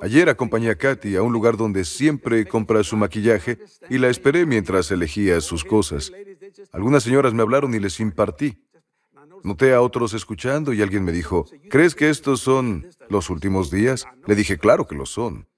Ayer 0.02 0.28
acompañé 0.28 0.70
a 0.70 0.76
Katy 0.76 1.16
a 1.16 1.22
un 1.22 1.32
lugar 1.32 1.56
donde 1.56 1.84
siempre 1.84 2.46
compra 2.46 2.82
su 2.82 2.96
maquillaje 2.96 3.58
y 3.88 3.98
la 3.98 4.08
esperé 4.08 4.46
mientras 4.46 4.90
elegía 4.90 5.40
sus 5.40 5.64
cosas. 5.64 6.12
Algunas 6.72 7.02
señoras 7.02 7.34
me 7.34 7.42
hablaron 7.42 7.74
y 7.74 7.78
les 7.78 8.00
impartí. 8.00 8.58
Noté 9.42 9.72
a 9.72 9.80
otros 9.80 10.14
escuchando 10.14 10.72
y 10.72 10.82
alguien 10.82 11.04
me 11.04 11.12
dijo, 11.12 11.46
¿crees 11.70 11.94
que 11.94 12.10
estos 12.10 12.40
son 12.40 12.86
los 13.08 13.30
últimos 13.30 13.70
días? 13.70 14.06
Le 14.26 14.34
dije, 14.34 14.58
claro 14.58 14.86
que 14.86 14.94
lo 14.94 15.06
son. 15.06 15.48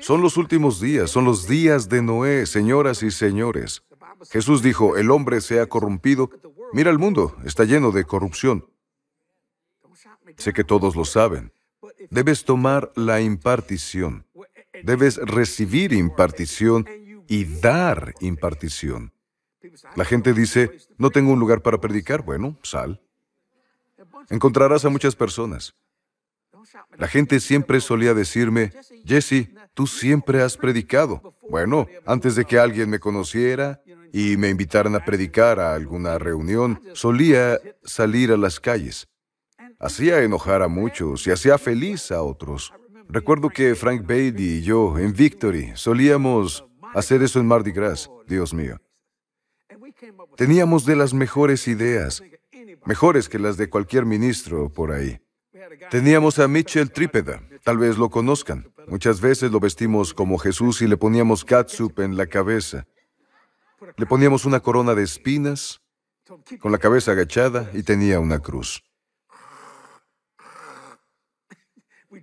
Son 0.00 0.20
los 0.20 0.36
últimos 0.36 0.80
días, 0.80 1.10
son 1.10 1.24
los 1.24 1.48
días 1.48 1.88
de 1.88 2.02
Noé, 2.02 2.46
señoras 2.46 3.02
y 3.02 3.10
señores. 3.10 3.82
Jesús 4.30 4.62
dijo, 4.62 4.96
el 4.96 5.10
hombre 5.10 5.40
se 5.40 5.60
ha 5.60 5.66
corrompido. 5.66 6.30
Mira 6.72 6.90
el 6.90 6.98
mundo, 6.98 7.36
está 7.44 7.64
lleno 7.64 7.90
de 7.90 8.04
corrupción. 8.04 8.66
Sé 10.36 10.52
que 10.52 10.64
todos 10.64 10.96
lo 10.96 11.04
saben. 11.04 11.52
Debes 12.10 12.44
tomar 12.44 12.92
la 12.96 13.20
impartición. 13.20 14.26
Debes 14.82 15.16
recibir 15.18 15.92
impartición 15.92 16.86
y 17.28 17.44
dar 17.44 18.14
impartición. 18.20 19.12
La 19.96 20.04
gente 20.04 20.32
dice, 20.32 20.70
no 20.98 21.10
tengo 21.10 21.32
un 21.32 21.38
lugar 21.38 21.62
para 21.62 21.80
predicar. 21.80 22.22
Bueno, 22.22 22.58
sal. 22.62 23.00
Encontrarás 24.28 24.84
a 24.84 24.88
muchas 24.88 25.14
personas. 25.14 25.74
La 26.96 27.08
gente 27.08 27.40
siempre 27.40 27.80
solía 27.80 28.14
decirme, 28.14 28.72
Jesse, 29.04 29.48
tú 29.74 29.86
siempre 29.86 30.42
has 30.42 30.56
predicado. 30.56 31.34
Bueno, 31.48 31.86
antes 32.06 32.34
de 32.36 32.44
que 32.44 32.58
alguien 32.58 32.88
me 32.88 33.00
conociera 33.00 33.82
y 34.12 34.36
me 34.36 34.48
invitaran 34.48 34.94
a 34.94 35.04
predicar 35.04 35.58
a 35.58 35.74
alguna 35.74 36.18
reunión, 36.18 36.80
solía 36.92 37.58
salir 37.82 38.30
a 38.30 38.36
las 38.36 38.60
calles. 38.60 39.08
Hacía 39.82 40.22
enojar 40.22 40.62
a 40.62 40.68
muchos 40.68 41.26
y 41.26 41.32
hacía 41.32 41.58
feliz 41.58 42.12
a 42.12 42.22
otros. 42.22 42.72
Recuerdo 43.08 43.48
que 43.48 43.74
Frank 43.74 44.06
Bailey 44.06 44.58
y 44.58 44.62
yo 44.62 44.96
en 44.96 45.12
Victory 45.12 45.72
solíamos 45.74 46.64
hacer 46.94 47.20
eso 47.22 47.40
en 47.40 47.46
Mardi 47.46 47.72
Gras, 47.72 48.08
Dios 48.28 48.54
mío. 48.54 48.80
Teníamos 50.36 50.86
de 50.86 50.94
las 50.94 51.12
mejores 51.12 51.66
ideas, 51.66 52.22
mejores 52.84 53.28
que 53.28 53.40
las 53.40 53.56
de 53.56 53.68
cualquier 53.68 54.06
ministro 54.06 54.68
por 54.72 54.92
ahí. 54.92 55.20
Teníamos 55.90 56.38
a 56.38 56.46
Mitchell 56.46 56.92
Trípeda, 56.92 57.42
tal 57.64 57.78
vez 57.78 57.98
lo 57.98 58.08
conozcan. 58.08 58.72
Muchas 58.86 59.20
veces 59.20 59.50
lo 59.50 59.58
vestimos 59.58 60.14
como 60.14 60.38
Jesús 60.38 60.80
y 60.82 60.86
le 60.86 60.96
poníamos 60.96 61.44
catsup 61.44 61.98
en 62.00 62.16
la 62.16 62.26
cabeza. 62.26 62.86
Le 63.96 64.06
poníamos 64.06 64.44
una 64.44 64.60
corona 64.60 64.94
de 64.94 65.02
espinas, 65.02 65.80
con 66.60 66.70
la 66.70 66.78
cabeza 66.78 67.12
agachada 67.12 67.68
y 67.74 67.82
tenía 67.82 68.20
una 68.20 68.38
cruz. 68.38 68.84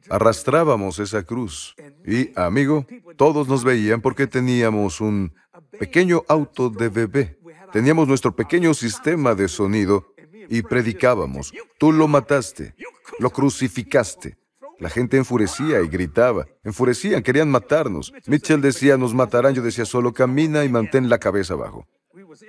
Arrastrábamos 0.10 1.00
esa 1.00 1.24
cruz 1.24 1.76
y, 2.06 2.32
amigo, 2.40 2.86
todos 3.18 3.48
nos 3.48 3.64
veían 3.64 4.02
porque 4.02 4.28
teníamos 4.28 5.02
un 5.02 5.34
pequeño 5.80 6.24
auto 6.28 6.70
de 6.70 6.90
bebé. 6.90 7.40
Teníamos 7.72 8.08
nuestro 8.08 8.36
pequeño 8.36 8.74
sistema 8.74 9.36
de 9.36 9.48
sonido 9.48 10.14
y 10.50 10.62
predicábamos. 10.64 11.54
Tú 11.78 11.92
lo 11.92 12.08
mataste, 12.08 12.76
lo 13.20 13.30
crucificaste. 13.30 14.38
La 14.80 14.90
gente 14.90 15.18
enfurecía 15.18 15.82
y 15.82 15.88
gritaba. 15.88 16.48
Enfurecían, 16.64 17.22
querían 17.22 17.52
matarnos. 17.52 18.14
Mitchell 18.28 18.62
decía, 18.62 18.98
nos 18.98 19.14
matarán. 19.14 19.54
Yo 19.54 19.62
decía, 19.62 19.84
solo 19.84 20.14
camina 20.14 20.64
y 20.64 20.70
mantén 20.70 21.10
la 21.10 21.20
cabeza 21.20 21.54
abajo. 21.54 21.86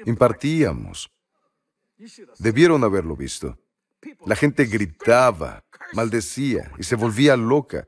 Impartíamos. 0.07 1.11
Debieron 2.38 2.85
haberlo 2.85 3.16
visto. 3.16 3.59
La 4.24 4.37
gente 4.37 4.64
gritaba, 4.64 5.64
maldecía 5.92 6.70
y 6.79 6.83
se 6.83 6.96
volvía 6.96 7.37
loca. 7.37 7.87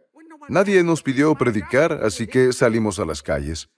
Nadie 0.49 0.83
nos 0.83 1.03
pidió 1.03 1.35
predicar, 1.35 1.93
así 2.03 2.27
que 2.27 2.53
salimos 2.53 2.99
a 2.99 3.05
las 3.05 3.23
calles. 3.23 3.69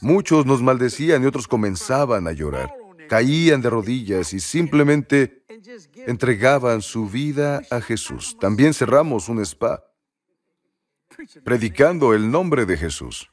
Muchos 0.00 0.46
nos 0.46 0.62
maldecían 0.62 1.22
y 1.22 1.26
otros 1.26 1.48
comenzaban 1.48 2.26
a 2.28 2.32
llorar. 2.32 2.72
Caían 3.08 3.60
de 3.62 3.70
rodillas 3.70 4.32
y 4.32 4.40
simplemente 4.40 5.44
entregaban 6.06 6.82
su 6.82 7.08
vida 7.08 7.62
a 7.70 7.80
Jesús. 7.80 8.36
También 8.40 8.74
cerramos 8.74 9.28
un 9.28 9.40
spa, 9.40 9.84
predicando 11.44 12.14
el 12.14 12.30
nombre 12.30 12.66
de 12.66 12.76
Jesús, 12.76 13.30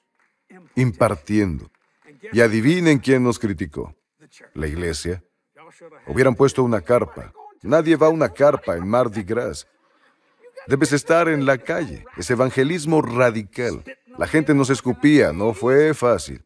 impartiendo. 0.75 1.71
Y 2.31 2.39
adivinen 2.39 2.99
quién 2.99 3.23
nos 3.23 3.37
criticó. 3.37 3.95
La 4.53 4.67
iglesia. 4.67 5.23
Hubieran 6.07 6.35
puesto 6.35 6.63
una 6.63 6.81
carpa. 6.81 7.33
Nadie 7.61 7.95
va 7.95 8.07
a 8.07 8.11
una 8.11 8.29
carpa 8.29 8.75
en 8.75 8.87
Mardi 8.87 9.23
Gras. 9.23 9.67
Debes 10.67 10.93
estar 10.93 11.27
en 11.27 11.45
la 11.45 11.57
calle. 11.57 12.05
Es 12.17 12.29
evangelismo 12.29 13.01
radical. 13.01 13.83
La 14.17 14.27
gente 14.27 14.53
nos 14.53 14.69
escupía. 14.69 15.33
No 15.33 15.53
fue 15.53 15.93
fácil. 15.93 16.43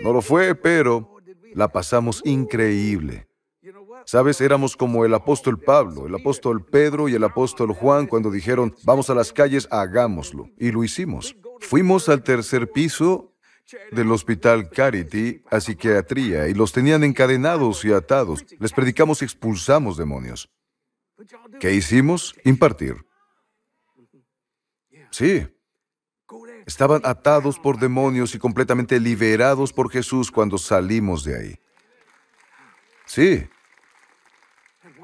No 0.00 0.12
lo 0.12 0.22
fue, 0.22 0.54
pero 0.54 1.16
la 1.54 1.68
pasamos 1.68 2.20
increíble. 2.24 3.28
Sabes, 4.06 4.40
éramos 4.40 4.76
como 4.76 5.06
el 5.06 5.14
apóstol 5.14 5.58
Pablo, 5.58 6.06
el 6.06 6.14
apóstol 6.14 6.64
Pedro 6.64 7.08
y 7.08 7.14
el 7.14 7.24
apóstol 7.24 7.72
Juan 7.72 8.06
cuando 8.06 8.30
dijeron, 8.30 8.74
vamos 8.82 9.08
a 9.08 9.14
las 9.14 9.32
calles, 9.32 9.66
hagámoslo. 9.70 10.50
Y 10.58 10.72
lo 10.72 10.84
hicimos. 10.84 11.36
Fuimos 11.60 12.08
al 12.10 12.22
tercer 12.22 12.70
piso 12.70 13.32
del 13.92 14.12
hospital 14.12 14.68
Carity 14.68 15.42
a 15.50 15.60
psiquiatría 15.60 16.48
y 16.48 16.54
los 16.54 16.72
tenían 16.72 17.02
encadenados 17.02 17.84
y 17.86 17.92
atados. 17.92 18.44
Les 18.58 18.72
predicamos 18.72 19.22
y 19.22 19.24
expulsamos 19.24 19.96
demonios. 19.96 20.50
¿Qué 21.60 21.72
hicimos? 21.72 22.34
Impartir. 22.44 22.96
Sí. 25.10 25.46
Estaban 26.66 27.02
atados 27.04 27.58
por 27.58 27.78
demonios 27.78 28.34
y 28.34 28.38
completamente 28.38 28.98
liberados 28.98 29.72
por 29.72 29.90
Jesús 29.90 30.30
cuando 30.30 30.58
salimos 30.58 31.24
de 31.24 31.36
ahí. 31.38 31.60
Sí. 33.06 33.46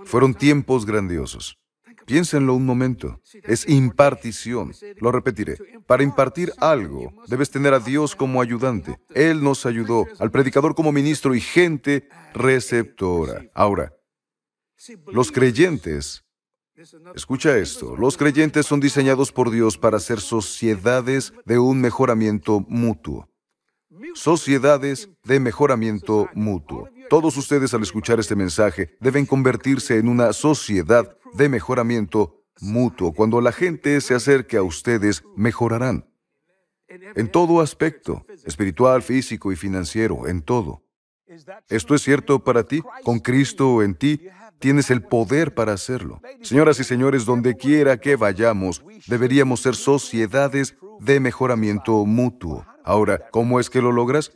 Fueron 0.04 0.35
tiempos 0.35 0.87
grandiosos. 0.87 1.59
Piénsenlo 2.06 2.54
un 2.54 2.66
momento. 2.66 3.20
Es 3.44 3.68
impartición. 3.68 4.72
Lo 4.98 5.12
repetiré. 5.12 5.59
Para 5.87 6.02
impartir 6.02 6.52
algo, 6.59 7.12
debes 7.28 7.50
tener 7.50 7.72
a 7.72 7.78
Dios 7.78 8.16
como 8.16 8.40
ayudante. 8.40 8.98
Él 9.14 9.44
nos 9.44 9.64
ayudó, 9.66 10.06
al 10.18 10.30
predicador 10.30 10.74
como 10.74 10.90
ministro 10.90 11.35
y 11.35 11.40
gente 11.40 12.09
receptora. 12.35 13.44
Ahora, 13.54 13.92
los 15.12 15.30
creyentes, 15.30 16.24
escucha 17.14 17.58
esto, 17.58 17.96
los 17.96 18.16
creyentes 18.16 18.66
son 18.66 18.80
diseñados 18.80 19.32
por 19.32 19.50
Dios 19.50 19.76
para 19.76 19.98
ser 19.98 20.20
sociedades 20.20 21.32
de 21.44 21.58
un 21.58 21.80
mejoramiento 21.80 22.64
mutuo. 22.68 23.28
Sociedades 24.14 25.10
de 25.24 25.40
mejoramiento 25.40 26.28
mutuo. 26.34 26.88
Todos 27.10 27.36
ustedes 27.36 27.74
al 27.74 27.82
escuchar 27.82 28.18
este 28.20 28.36
mensaje 28.36 28.96
deben 29.00 29.26
convertirse 29.26 29.98
en 29.98 30.08
una 30.08 30.32
sociedad 30.32 31.16
de 31.34 31.48
mejoramiento 31.48 32.44
mutuo. 32.60 33.12
Cuando 33.12 33.40
la 33.40 33.52
gente 33.52 34.00
se 34.00 34.14
acerque 34.14 34.56
a 34.56 34.62
ustedes, 34.62 35.22
mejorarán. 35.36 36.06
En 36.88 37.30
todo 37.30 37.60
aspecto, 37.60 38.24
espiritual, 38.44 39.02
físico 39.02 39.52
y 39.52 39.56
financiero, 39.56 40.26
en 40.26 40.42
todo. 40.42 40.82
¿Esto 41.68 41.94
es 41.94 42.02
cierto 42.02 42.42
para 42.42 42.64
ti? 42.64 42.82
Con 43.04 43.20
Cristo 43.20 43.82
en 43.82 43.94
ti, 43.94 44.28
tienes 44.60 44.90
el 44.90 45.02
poder 45.02 45.52
para 45.54 45.72
hacerlo. 45.72 46.20
Señoras 46.42 46.78
y 46.78 46.84
señores, 46.84 47.24
donde 47.24 47.56
quiera 47.56 47.96
que 47.98 48.14
vayamos, 48.14 48.82
deberíamos 49.08 49.60
ser 49.60 49.74
sociedades 49.74 50.76
de 51.00 51.20
mejoramiento 51.20 52.04
mutuo. 52.04 52.64
Ahora, 52.84 53.28
¿cómo 53.30 53.60
es 53.60 53.70
que 53.70 53.82
lo 53.82 53.92
logras? 53.92 54.32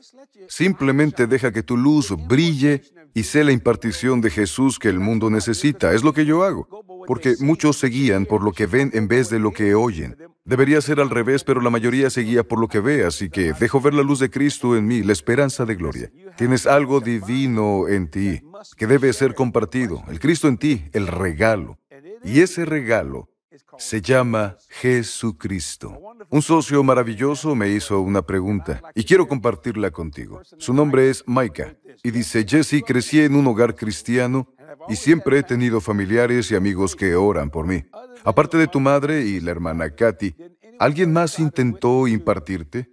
Simplemente 0.48 1.27
deja 1.27 1.53
que 1.53 1.62
tu 1.62 1.77
luz 1.77 2.14
brille 2.29 2.83
y 3.14 3.22
sé 3.22 3.44
la 3.44 3.53
impartición 3.53 4.20
de 4.20 4.31
Jesús 4.31 4.79
que 4.79 4.88
el 4.88 5.00
mundo 5.00 5.31
necesita. 5.31 5.92
Es 5.92 6.03
lo 6.03 6.12
que 6.12 6.27
yo 6.27 6.42
hago. 6.42 6.68
Porque 7.07 7.35
muchos 7.40 7.79
se 7.79 7.88
guían 7.88 8.27
por 8.27 8.42
lo 8.42 8.53
que 8.53 8.66
ven 8.66 8.90
en 8.94 9.09
vez 9.09 9.31
de 9.31 9.38
lo 9.38 9.53
que 9.53 9.74
oyen. 9.74 10.16
Debería 10.44 10.81
ser 10.81 11.00
al 11.00 11.11
revés, 11.11 11.44
pero 11.44 11.61
la 11.61 11.70
mayoría 11.70 12.11
se 12.11 12.22
guía 12.22 12.44
por 12.44 12.59
lo 12.59 12.68
que 12.68 12.81
ve, 12.81 13.05
así 13.05 13.31
que 13.31 13.53
dejo 13.53 13.81
ver 13.81 13.94
la 13.94 14.03
luz 14.03 14.18
de 14.18 14.31
Cristo 14.31 14.77
en 14.77 14.87
mí, 14.87 15.03
la 15.03 15.12
esperanza 15.12 15.64
de 15.64 15.74
gloria. 15.74 16.11
Tienes 16.37 16.66
algo 16.66 17.00
divino 17.00 17.88
en 17.88 18.09
ti 18.09 18.42
que 18.77 18.87
debe 18.87 19.12
ser 19.12 19.35
compartido. 19.35 20.03
El 20.09 20.20
Cristo 20.20 20.48
en 20.48 20.59
ti, 20.59 20.85
el 20.92 21.07
regalo. 21.07 21.79
Y 22.24 22.40
ese 22.40 22.64
regalo 22.64 23.29
se 23.79 24.01
llama 24.01 24.57
Jesucristo. 24.69 25.99
Un 26.31 26.43
socio 26.43 26.83
maravilloso 26.83 27.55
me 27.55 27.69
hizo 27.69 28.01
una 28.01 28.23
pregunta 28.23 28.83
y 28.95 29.05
quiero 29.05 29.27
compartirla 29.27 29.90
contigo. 29.90 30.40
Su 30.59 30.73
nombre 30.73 31.11
es 31.11 31.25
Maika 31.27 31.77
y 32.03 32.11
dice, 32.11 32.45
Jesse, 32.47 32.83
crecí 32.87 33.21
en 33.21 33.35
un 33.35 33.47
hogar 33.47 33.75
cristiano 33.75 34.49
y 34.88 34.97
siempre 34.97 35.38
he 35.38 35.43
tenido 35.43 35.81
familiares 35.81 36.51
y 36.51 36.57
amigos 36.57 36.97
que 36.97 37.14
oran 37.14 37.51
por 37.51 37.67
mí. 37.67 37.85
Aparte 38.25 38.57
de 38.57 38.67
tu 38.67 38.81
madre 38.81 39.23
y 39.23 39.40
la 39.40 39.51
hermana 39.51 39.90
Katy, 39.90 40.35
¿alguien 40.79 41.12
más 41.12 41.38
intentó 41.38 42.07
impartirte? 42.09 42.90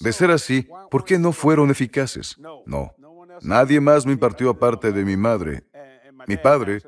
De 0.00 0.12
ser 0.12 0.30
así, 0.30 0.68
¿por 0.90 1.04
qué 1.04 1.18
no 1.18 1.32
fueron 1.32 1.70
eficaces? 1.70 2.36
No. 2.66 2.94
Nadie 3.42 3.80
más 3.80 4.06
me 4.06 4.12
impartió 4.12 4.50
aparte 4.50 4.92
de 4.92 5.04
mi 5.04 5.16
madre, 5.16 5.64
mi 6.26 6.36
padre 6.36 6.80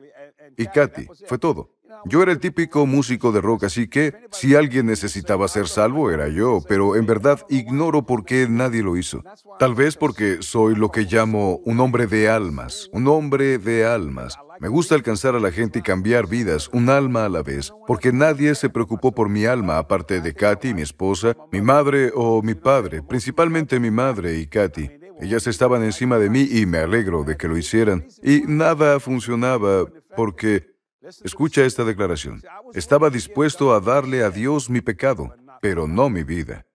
y 0.56 0.66
Katy. 0.66 1.08
Fue 1.26 1.38
todo. 1.38 1.75
Yo 2.08 2.22
era 2.22 2.30
el 2.30 2.38
típico 2.38 2.86
músico 2.86 3.32
de 3.32 3.40
rock, 3.40 3.64
así 3.64 3.88
que 3.88 4.14
si 4.30 4.54
alguien 4.54 4.86
necesitaba 4.86 5.48
ser 5.48 5.66
salvo 5.66 6.12
era 6.12 6.28
yo, 6.28 6.60
pero 6.68 6.94
en 6.94 7.04
verdad 7.04 7.40
ignoro 7.48 8.06
por 8.06 8.24
qué 8.24 8.46
nadie 8.48 8.82
lo 8.82 8.96
hizo. 8.96 9.24
Tal 9.58 9.74
vez 9.74 9.96
porque 9.96 10.38
soy 10.40 10.76
lo 10.76 10.92
que 10.92 11.02
llamo 11.02 11.56
un 11.64 11.80
hombre 11.80 12.06
de 12.06 12.28
almas, 12.28 12.88
un 12.92 13.08
hombre 13.08 13.58
de 13.58 13.84
almas. 13.86 14.38
Me 14.60 14.68
gusta 14.68 14.94
alcanzar 14.94 15.34
a 15.34 15.40
la 15.40 15.50
gente 15.50 15.80
y 15.80 15.82
cambiar 15.82 16.28
vidas, 16.28 16.70
un 16.72 16.88
alma 16.90 17.24
a 17.24 17.28
la 17.28 17.42
vez, 17.42 17.72
porque 17.88 18.12
nadie 18.12 18.54
se 18.54 18.70
preocupó 18.70 19.12
por 19.12 19.28
mi 19.28 19.44
alma 19.44 19.78
aparte 19.78 20.20
de 20.20 20.32
Katy, 20.32 20.74
mi 20.74 20.82
esposa, 20.82 21.36
mi 21.50 21.60
madre 21.60 22.12
o 22.14 22.40
mi 22.40 22.54
padre, 22.54 23.02
principalmente 23.02 23.80
mi 23.80 23.90
madre 23.90 24.38
y 24.38 24.46
Katy. 24.46 24.90
Ellas 25.20 25.46
estaban 25.46 25.82
encima 25.82 26.18
de 26.18 26.30
mí 26.30 26.46
y 26.50 26.66
me 26.66 26.78
alegro 26.78 27.24
de 27.24 27.36
que 27.36 27.48
lo 27.48 27.56
hicieran. 27.56 28.06
Y 28.22 28.42
nada 28.46 29.00
funcionaba 29.00 29.86
porque 30.14 30.75
Escucha 31.22 31.64
esta 31.64 31.84
declaración. 31.84 32.42
Estaba 32.74 33.10
dispuesto 33.10 33.74
a 33.74 33.80
darle 33.80 34.22
a 34.22 34.30
Dios 34.30 34.70
mi 34.70 34.80
pecado, 34.80 35.34
pero 35.60 35.86
no 35.86 36.08
mi 36.08 36.22
vida. 36.22 36.66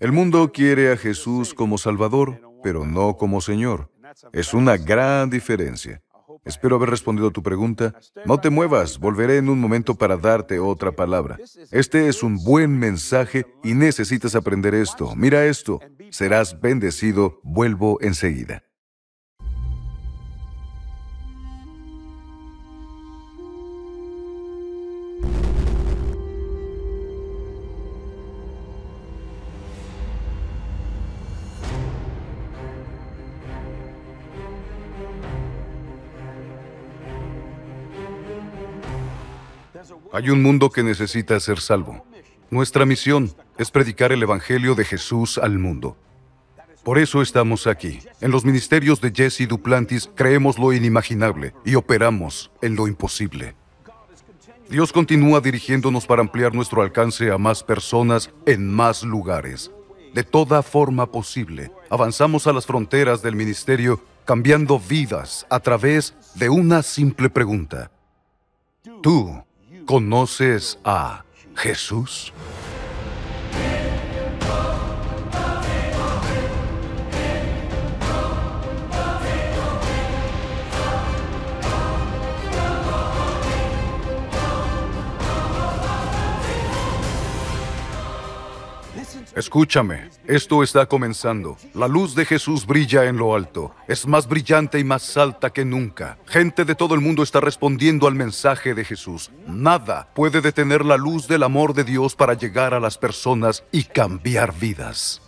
El 0.00 0.12
mundo 0.12 0.50
quiere 0.52 0.92
a 0.92 0.96
Jesús 0.96 1.54
como 1.54 1.78
Salvador, 1.78 2.40
pero 2.62 2.84
no 2.84 3.16
como 3.16 3.40
Señor. 3.40 3.90
Es 4.32 4.54
una 4.54 4.76
gran 4.76 5.30
diferencia. 5.30 6.02
Espero 6.44 6.76
haber 6.76 6.90
respondido 6.90 7.28
a 7.28 7.30
tu 7.30 7.42
pregunta. 7.42 7.94
No 8.24 8.40
te 8.40 8.50
muevas, 8.50 8.98
volveré 8.98 9.36
en 9.36 9.48
un 9.48 9.60
momento 9.60 9.94
para 9.94 10.16
darte 10.16 10.58
otra 10.58 10.92
palabra. 10.92 11.38
Este 11.70 12.08
es 12.08 12.22
un 12.22 12.42
buen 12.42 12.78
mensaje 12.78 13.46
y 13.62 13.74
necesitas 13.74 14.34
aprender 14.34 14.74
esto. 14.74 15.14
Mira 15.14 15.44
esto. 15.44 15.80
Serás 16.10 16.60
bendecido. 16.60 17.40
Vuelvo 17.42 17.98
enseguida. 18.00 18.62
Hay 40.18 40.30
un 40.30 40.42
mundo 40.42 40.70
que 40.70 40.82
necesita 40.82 41.38
ser 41.38 41.60
salvo. 41.60 42.04
Nuestra 42.50 42.84
misión 42.84 43.32
es 43.56 43.70
predicar 43.70 44.10
el 44.10 44.20
Evangelio 44.20 44.74
de 44.74 44.84
Jesús 44.84 45.38
al 45.38 45.60
mundo. 45.60 45.96
Por 46.82 46.98
eso 46.98 47.22
estamos 47.22 47.68
aquí. 47.68 48.00
En 48.20 48.32
los 48.32 48.44
ministerios 48.44 49.00
de 49.00 49.12
Jesse 49.14 49.46
Duplantis 49.46 50.10
creemos 50.16 50.58
lo 50.58 50.72
inimaginable 50.72 51.54
y 51.64 51.76
operamos 51.76 52.50
en 52.62 52.74
lo 52.74 52.88
imposible. 52.88 53.54
Dios 54.68 54.92
continúa 54.92 55.40
dirigiéndonos 55.40 56.04
para 56.04 56.20
ampliar 56.20 56.52
nuestro 56.52 56.82
alcance 56.82 57.30
a 57.30 57.38
más 57.38 57.62
personas 57.62 58.28
en 58.44 58.68
más 58.68 59.04
lugares. 59.04 59.70
De 60.14 60.24
toda 60.24 60.64
forma 60.64 61.12
posible, 61.12 61.70
avanzamos 61.90 62.48
a 62.48 62.52
las 62.52 62.66
fronteras 62.66 63.22
del 63.22 63.36
ministerio 63.36 64.02
cambiando 64.24 64.80
vidas 64.80 65.46
a 65.48 65.60
través 65.60 66.16
de 66.34 66.48
una 66.48 66.82
simple 66.82 67.30
pregunta. 67.30 67.92
¿Tú 69.00 69.44
¿Conoces 69.88 70.78
a 70.84 71.24
Jesús? 71.56 72.34
Escúchame, 89.38 90.10
esto 90.26 90.64
está 90.64 90.86
comenzando. 90.86 91.58
La 91.72 91.86
luz 91.86 92.16
de 92.16 92.24
Jesús 92.24 92.66
brilla 92.66 93.04
en 93.04 93.18
lo 93.18 93.36
alto. 93.36 93.72
Es 93.86 94.04
más 94.04 94.26
brillante 94.26 94.80
y 94.80 94.84
más 94.84 95.16
alta 95.16 95.50
que 95.50 95.64
nunca. 95.64 96.18
Gente 96.26 96.64
de 96.64 96.74
todo 96.74 96.96
el 96.96 97.00
mundo 97.00 97.22
está 97.22 97.40
respondiendo 97.40 98.08
al 98.08 98.16
mensaje 98.16 98.74
de 98.74 98.84
Jesús. 98.84 99.30
Nada 99.46 100.08
puede 100.12 100.40
detener 100.40 100.84
la 100.84 100.96
luz 100.96 101.28
del 101.28 101.44
amor 101.44 101.72
de 101.72 101.84
Dios 101.84 102.16
para 102.16 102.34
llegar 102.34 102.74
a 102.74 102.80
las 102.80 102.98
personas 102.98 103.62
y 103.70 103.84
cambiar 103.84 104.58
vidas. 104.58 105.22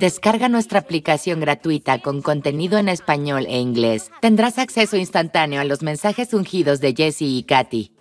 Descarga 0.00 0.48
nuestra 0.48 0.78
aplicación 0.78 1.40
gratuita 1.40 1.98
con 1.98 2.22
contenido 2.22 2.78
en 2.78 2.88
español 2.88 3.44
e 3.46 3.58
inglés. 3.58 4.10
Tendrás 4.22 4.58
acceso 4.58 4.96
instantáneo 4.96 5.60
a 5.60 5.64
los 5.64 5.82
mensajes 5.82 6.32
ungidos 6.32 6.80
de 6.80 6.94
Jesse 6.96 7.20
y 7.20 7.42
Katy. 7.42 7.92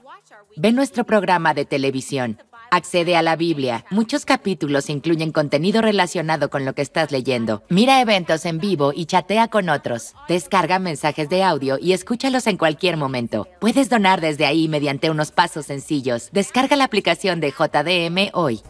Ve 0.56 0.72
nuestro 0.72 1.04
programa 1.06 1.54
de 1.54 1.66
televisión. 1.66 2.42
Accede 2.72 3.18
a 3.18 3.22
la 3.22 3.36
Biblia. 3.36 3.84
Muchos 3.90 4.24
capítulos 4.24 4.90
incluyen 4.90 5.34
contenido 5.34 5.82
relacionado 5.82 6.50
con 6.50 6.64
lo 6.64 6.74
que 6.74 6.84
estás 6.84 7.12
leyendo. 7.12 7.64
Mira 7.68 8.00
eventos 8.00 8.46
en 8.46 8.60
vivo 8.60 8.94
y 8.96 9.06
chatea 9.06 9.50
con 9.50 9.68
otros. 9.68 10.14
Descarga 10.30 10.80
mensajes 10.80 11.28
de 11.28 11.44
audio 11.44 11.78
y 11.82 11.92
escúchalos 11.92 12.48
en 12.48 12.56
cualquier 12.56 12.96
momento. 12.96 13.46
Puedes 13.60 13.90
donar 13.90 14.22
desde 14.22 14.46
ahí 14.46 14.70
mediante 14.70 15.10
unos 15.10 15.32
pasos 15.32 15.66
sencillos. 15.66 16.30
Descarga 16.32 16.78
la 16.78 16.86
aplicación 16.86 17.42
de 17.42 17.52
JDM 17.52 18.30
hoy. 18.32 18.62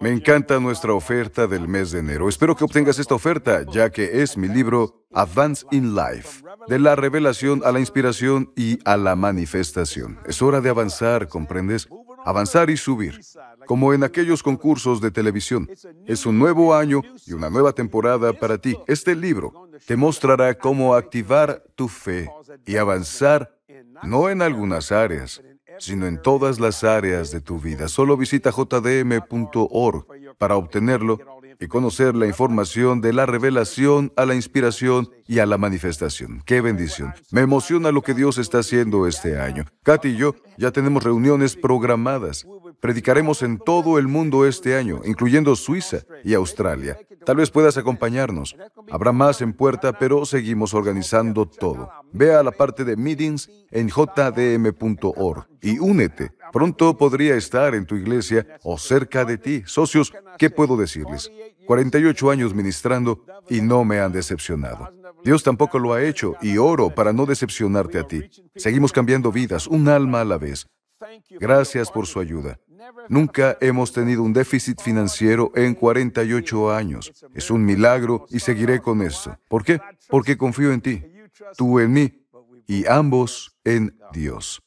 Me 0.00 0.10
encanta 0.10 0.60
nuestra 0.60 0.92
oferta 0.94 1.46
del 1.46 1.68
mes 1.68 1.90
de 1.90 2.00
enero. 2.00 2.28
Espero 2.28 2.54
que 2.54 2.64
obtengas 2.64 2.98
esta 2.98 3.14
oferta, 3.14 3.62
ya 3.70 3.90
que 3.90 4.22
es 4.22 4.36
mi 4.36 4.48
libro 4.48 5.06
Advance 5.12 5.66
in 5.70 5.94
Life, 5.94 6.42
de 6.68 6.78
la 6.78 6.96
revelación 6.96 7.62
a 7.64 7.72
la 7.72 7.80
inspiración 7.80 8.52
y 8.56 8.78
a 8.84 8.96
la 8.96 9.16
manifestación. 9.16 10.18
Es 10.26 10.42
hora 10.42 10.60
de 10.60 10.70
avanzar, 10.70 11.28
¿comprendes? 11.28 11.88
Avanzar 12.24 12.70
y 12.70 12.76
subir, 12.76 13.20
como 13.66 13.94
en 13.94 14.02
aquellos 14.02 14.42
concursos 14.42 15.00
de 15.00 15.10
televisión. 15.10 15.68
Es 16.06 16.26
un 16.26 16.38
nuevo 16.38 16.74
año 16.74 17.02
y 17.26 17.32
una 17.32 17.50
nueva 17.50 17.72
temporada 17.72 18.32
para 18.32 18.58
ti. 18.58 18.76
Este 18.86 19.14
libro 19.14 19.68
te 19.86 19.96
mostrará 19.96 20.54
cómo 20.54 20.94
activar 20.94 21.62
tu 21.74 21.88
fe 21.88 22.30
y 22.64 22.76
avanzar 22.76 23.56
no 24.02 24.28
en 24.28 24.42
algunas 24.42 24.92
áreas, 24.92 25.40
sino 25.78 26.06
en 26.06 26.20
todas 26.20 26.60
las 26.60 26.84
áreas 26.84 27.30
de 27.30 27.40
tu 27.40 27.58
vida. 27.58 27.88
Solo 27.88 28.16
visita 28.16 28.50
jdm.org 28.50 30.06
para 30.38 30.56
obtenerlo 30.56 31.18
y 31.58 31.66
conocer 31.68 32.14
la 32.14 32.26
información 32.26 33.00
de 33.00 33.12
la 33.12 33.26
revelación 33.26 34.12
a 34.16 34.26
la 34.26 34.34
inspiración 34.34 35.08
y 35.26 35.38
a 35.38 35.46
la 35.46 35.58
manifestación. 35.58 36.42
¡Qué 36.44 36.60
bendición! 36.60 37.14
Me 37.30 37.40
emociona 37.40 37.92
lo 37.92 38.02
que 38.02 38.14
Dios 38.14 38.38
está 38.38 38.58
haciendo 38.58 39.06
este 39.06 39.38
año. 39.38 39.64
Katy 39.82 40.08
y 40.08 40.16
yo 40.16 40.34
ya 40.58 40.70
tenemos 40.70 41.02
reuniones 41.02 41.56
programadas. 41.56 42.46
Predicaremos 42.80 43.42
en 43.42 43.58
todo 43.58 43.98
el 43.98 44.06
mundo 44.06 44.46
este 44.46 44.76
año, 44.76 45.00
incluyendo 45.04 45.56
Suiza 45.56 45.98
y 46.22 46.34
Australia. 46.34 46.98
Tal 47.24 47.36
vez 47.36 47.50
puedas 47.50 47.76
acompañarnos. 47.76 48.56
Habrá 48.90 49.12
más 49.12 49.40
en 49.40 49.52
puerta, 49.52 49.98
pero 49.98 50.24
seguimos 50.24 50.74
organizando 50.74 51.46
todo. 51.46 51.90
Ve 52.12 52.34
a 52.34 52.42
la 52.42 52.52
parte 52.52 52.84
de 52.84 52.96
meetings 52.96 53.50
en 53.70 53.88
jdm.org 53.88 55.46
y 55.60 55.78
únete. 55.78 56.32
Pronto 56.52 56.96
podría 56.96 57.34
estar 57.34 57.74
en 57.74 57.86
tu 57.86 57.96
iglesia 57.96 58.46
o 58.62 58.78
cerca 58.78 59.24
de 59.24 59.38
ti. 59.38 59.62
Socios, 59.66 60.12
¿qué 60.38 60.50
puedo 60.50 60.76
decirles? 60.76 61.30
48 61.66 62.30
años 62.30 62.54
ministrando 62.54 63.24
y 63.48 63.60
no 63.60 63.84
me 63.84 64.00
han 64.00 64.12
decepcionado. 64.12 64.92
Dios 65.24 65.42
tampoco 65.42 65.78
lo 65.78 65.92
ha 65.92 66.02
hecho 66.04 66.36
y 66.40 66.58
oro 66.58 66.90
para 66.90 67.12
no 67.12 67.26
decepcionarte 67.26 67.98
a 67.98 68.06
ti. 68.06 68.30
Seguimos 68.54 68.92
cambiando 68.92 69.32
vidas, 69.32 69.66
un 69.66 69.88
alma 69.88 70.20
a 70.20 70.24
la 70.24 70.38
vez. 70.38 70.66
Gracias 71.30 71.90
por 71.90 72.06
su 72.06 72.20
ayuda. 72.20 72.58
Nunca 73.08 73.56
hemos 73.60 73.92
tenido 73.92 74.22
un 74.22 74.32
déficit 74.32 74.80
financiero 74.80 75.52
en 75.54 75.74
48 75.74 76.72
años. 76.72 77.12
Es 77.34 77.50
un 77.50 77.64
milagro 77.64 78.26
y 78.30 78.40
seguiré 78.40 78.80
con 78.80 79.02
eso. 79.02 79.36
¿Por 79.48 79.64
qué? 79.64 79.80
Porque 80.08 80.36
confío 80.36 80.72
en 80.72 80.80
ti, 80.80 81.02
tú 81.56 81.80
en 81.80 81.92
mí 81.92 82.26
y 82.66 82.86
ambos 82.86 83.56
en 83.64 83.96
Dios. 84.12 84.62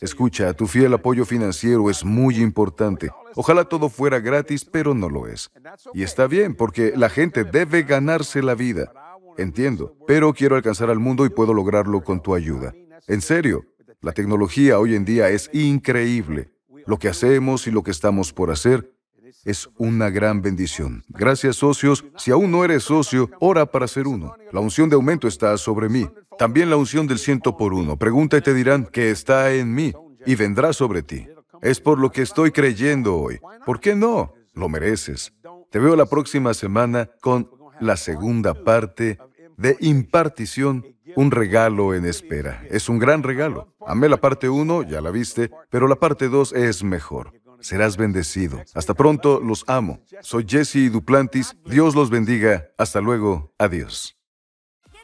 Escucha, 0.00 0.52
tu 0.54 0.66
fiel 0.66 0.94
apoyo 0.94 1.24
financiero 1.24 1.88
es 1.90 2.04
muy 2.04 2.36
importante. 2.36 3.10
Ojalá 3.36 3.64
todo 3.64 3.88
fuera 3.88 4.20
gratis, 4.20 4.64
pero 4.64 4.94
no 4.94 5.08
lo 5.08 5.26
es. 5.26 5.50
Y 5.92 6.02
está 6.02 6.26
bien, 6.26 6.54
porque 6.54 6.92
la 6.96 7.08
gente 7.08 7.44
debe 7.44 7.82
ganarse 7.82 8.42
la 8.42 8.54
vida. 8.54 8.92
Entiendo, 9.36 9.96
pero 10.06 10.32
quiero 10.32 10.56
alcanzar 10.56 10.90
al 10.90 10.98
mundo 10.98 11.26
y 11.26 11.30
puedo 11.30 11.54
lograrlo 11.54 12.02
con 12.02 12.20
tu 12.20 12.34
ayuda. 12.34 12.72
En 13.06 13.20
serio, 13.20 13.64
la 14.00 14.12
tecnología 14.12 14.78
hoy 14.78 14.94
en 14.94 15.04
día 15.04 15.28
es 15.28 15.50
increíble. 15.52 16.53
Lo 16.86 16.98
que 16.98 17.08
hacemos 17.08 17.66
y 17.66 17.70
lo 17.70 17.82
que 17.82 17.90
estamos 17.90 18.32
por 18.32 18.50
hacer 18.50 18.90
es 19.44 19.68
una 19.76 20.10
gran 20.10 20.42
bendición. 20.42 21.04
Gracias, 21.08 21.56
socios. 21.56 22.04
Si 22.16 22.30
aún 22.30 22.50
no 22.50 22.64
eres 22.64 22.84
socio, 22.84 23.30
ora 23.40 23.66
para 23.66 23.88
ser 23.88 24.06
uno. 24.06 24.34
La 24.52 24.60
unción 24.60 24.88
de 24.88 24.96
aumento 24.96 25.28
está 25.28 25.56
sobre 25.58 25.88
mí. 25.88 26.08
También 26.38 26.70
la 26.70 26.76
unción 26.76 27.06
del 27.06 27.18
ciento 27.18 27.56
por 27.56 27.74
uno. 27.74 27.96
Pregunta 27.96 28.36
y 28.36 28.40
te 28.40 28.54
dirán 28.54 28.86
que 28.86 29.10
está 29.10 29.52
en 29.52 29.74
mí 29.74 29.92
y 30.26 30.34
vendrá 30.34 30.72
sobre 30.72 31.02
ti. 31.02 31.26
Es 31.62 31.80
por 31.80 31.98
lo 31.98 32.10
que 32.10 32.22
estoy 32.22 32.50
creyendo 32.50 33.16
hoy. 33.16 33.38
¿Por 33.64 33.80
qué 33.80 33.94
no? 33.94 34.34
Lo 34.54 34.68
mereces. 34.68 35.32
Te 35.70 35.78
veo 35.78 35.96
la 35.96 36.06
próxima 36.06 36.54
semana 36.54 37.10
con 37.20 37.50
la 37.80 37.96
segunda 37.96 38.54
parte 38.54 39.18
de 39.56 39.76
impartición, 39.80 40.84
un 41.16 41.30
regalo 41.30 41.94
en 41.94 42.06
espera. 42.06 42.64
Es 42.70 42.88
un 42.88 42.98
gran 42.98 43.22
regalo. 43.22 43.74
Amé 43.86 44.08
la 44.08 44.18
parte 44.18 44.48
1, 44.48 44.82
ya 44.84 45.00
la 45.00 45.10
viste, 45.10 45.50
pero 45.70 45.88
la 45.88 45.96
parte 45.96 46.28
2 46.28 46.52
es 46.52 46.82
mejor. 46.82 47.32
Serás 47.60 47.96
bendecido. 47.96 48.62
Hasta 48.74 48.92
pronto, 48.92 49.40
los 49.40 49.64
amo. 49.66 50.00
Soy 50.20 50.44
Jesse 50.46 50.92
Duplantis. 50.92 51.56
Dios 51.64 51.94
los 51.94 52.10
bendiga. 52.10 52.68
Hasta 52.76 53.00
luego. 53.00 53.54
Adiós. 53.58 54.16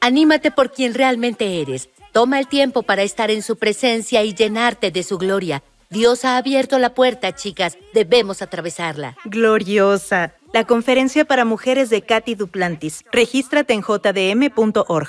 Anímate 0.02 0.50
por 0.50 0.70
quien 0.70 0.92
realmente 0.92 1.62
eres. 1.62 1.88
Toma 2.12 2.38
el 2.38 2.48
tiempo 2.48 2.82
para 2.82 3.02
estar 3.02 3.30
en 3.30 3.42
su 3.42 3.56
presencia 3.56 4.24
y 4.24 4.34
llenarte 4.34 4.90
de 4.90 5.02
su 5.02 5.16
gloria. 5.16 5.62
Dios 5.88 6.24
ha 6.24 6.36
abierto 6.36 6.78
la 6.78 6.94
puerta, 6.94 7.34
chicas. 7.34 7.78
Debemos 7.94 8.42
atravesarla. 8.42 9.16
Gloriosa. 9.24 10.34
La 10.52 10.64
conferencia 10.64 11.24
para 11.24 11.44
mujeres 11.44 11.88
de 11.90 12.02
Katy 12.02 12.34
Duplantis. 12.34 13.04
Regístrate 13.10 13.72
en 13.72 13.82
jdm.org. 13.82 15.08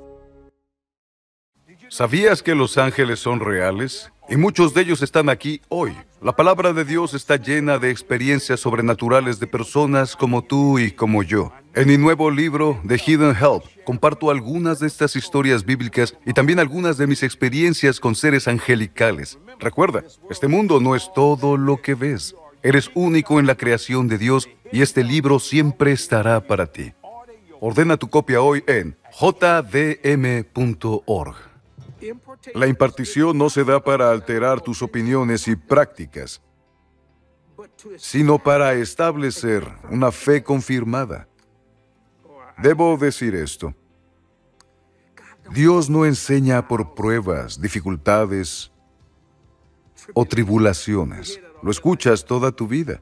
¿Sabías 1.91 2.41
que 2.41 2.55
los 2.55 2.77
ángeles 2.77 3.19
son 3.19 3.41
reales? 3.41 4.13
Y 4.29 4.37
muchos 4.37 4.73
de 4.73 4.79
ellos 4.79 5.01
están 5.01 5.27
aquí 5.27 5.59
hoy. 5.67 5.91
La 6.21 6.33
palabra 6.33 6.71
de 6.71 6.85
Dios 6.85 7.13
está 7.13 7.35
llena 7.35 7.79
de 7.79 7.91
experiencias 7.91 8.61
sobrenaturales 8.61 9.41
de 9.41 9.47
personas 9.47 10.15
como 10.15 10.41
tú 10.41 10.79
y 10.79 10.91
como 10.91 11.21
yo. 11.21 11.51
En 11.75 11.89
mi 11.89 11.97
nuevo 11.97 12.31
libro, 12.31 12.79
The 12.87 12.97
Hidden 12.97 13.35
Help, 13.35 13.63
comparto 13.83 14.31
algunas 14.31 14.79
de 14.79 14.87
estas 14.87 15.17
historias 15.17 15.65
bíblicas 15.65 16.17
y 16.25 16.31
también 16.31 16.59
algunas 16.59 16.95
de 16.97 17.07
mis 17.07 17.23
experiencias 17.23 17.99
con 17.99 18.15
seres 18.15 18.47
angelicales. 18.47 19.37
Recuerda, 19.59 20.01
este 20.29 20.47
mundo 20.47 20.79
no 20.79 20.95
es 20.95 21.11
todo 21.13 21.57
lo 21.57 21.81
que 21.81 21.95
ves. 21.95 22.35
Eres 22.63 22.89
único 22.93 23.37
en 23.37 23.47
la 23.47 23.55
creación 23.55 24.07
de 24.07 24.17
Dios 24.17 24.47
y 24.71 24.81
este 24.81 25.03
libro 25.03 25.39
siempre 25.39 25.91
estará 25.91 26.39
para 26.39 26.67
ti. 26.67 26.93
Ordena 27.59 27.97
tu 27.97 28.09
copia 28.09 28.41
hoy 28.41 28.63
en 28.65 28.95
jdm.org. 29.19 30.31
La 32.53 32.67
impartición 32.67 33.37
no 33.37 33.49
se 33.49 33.63
da 33.63 33.83
para 33.83 34.11
alterar 34.11 34.61
tus 34.61 34.81
opiniones 34.81 35.47
y 35.47 35.55
prácticas, 35.55 36.41
sino 37.97 38.39
para 38.39 38.73
establecer 38.73 39.67
una 39.89 40.11
fe 40.11 40.43
confirmada. 40.43 41.27
Debo 42.57 42.97
decir 42.97 43.35
esto. 43.35 43.73
Dios 45.51 45.89
no 45.89 46.05
enseña 46.05 46.67
por 46.67 46.93
pruebas, 46.93 47.59
dificultades 47.59 48.71
o 50.13 50.25
tribulaciones. 50.25 51.41
Lo 51.61 51.71
escuchas 51.71 52.25
toda 52.25 52.51
tu 52.51 52.67
vida, 52.67 53.01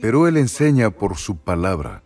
pero 0.00 0.26
Él 0.26 0.36
enseña 0.36 0.90
por 0.90 1.16
su 1.16 1.36
palabra. 1.36 2.02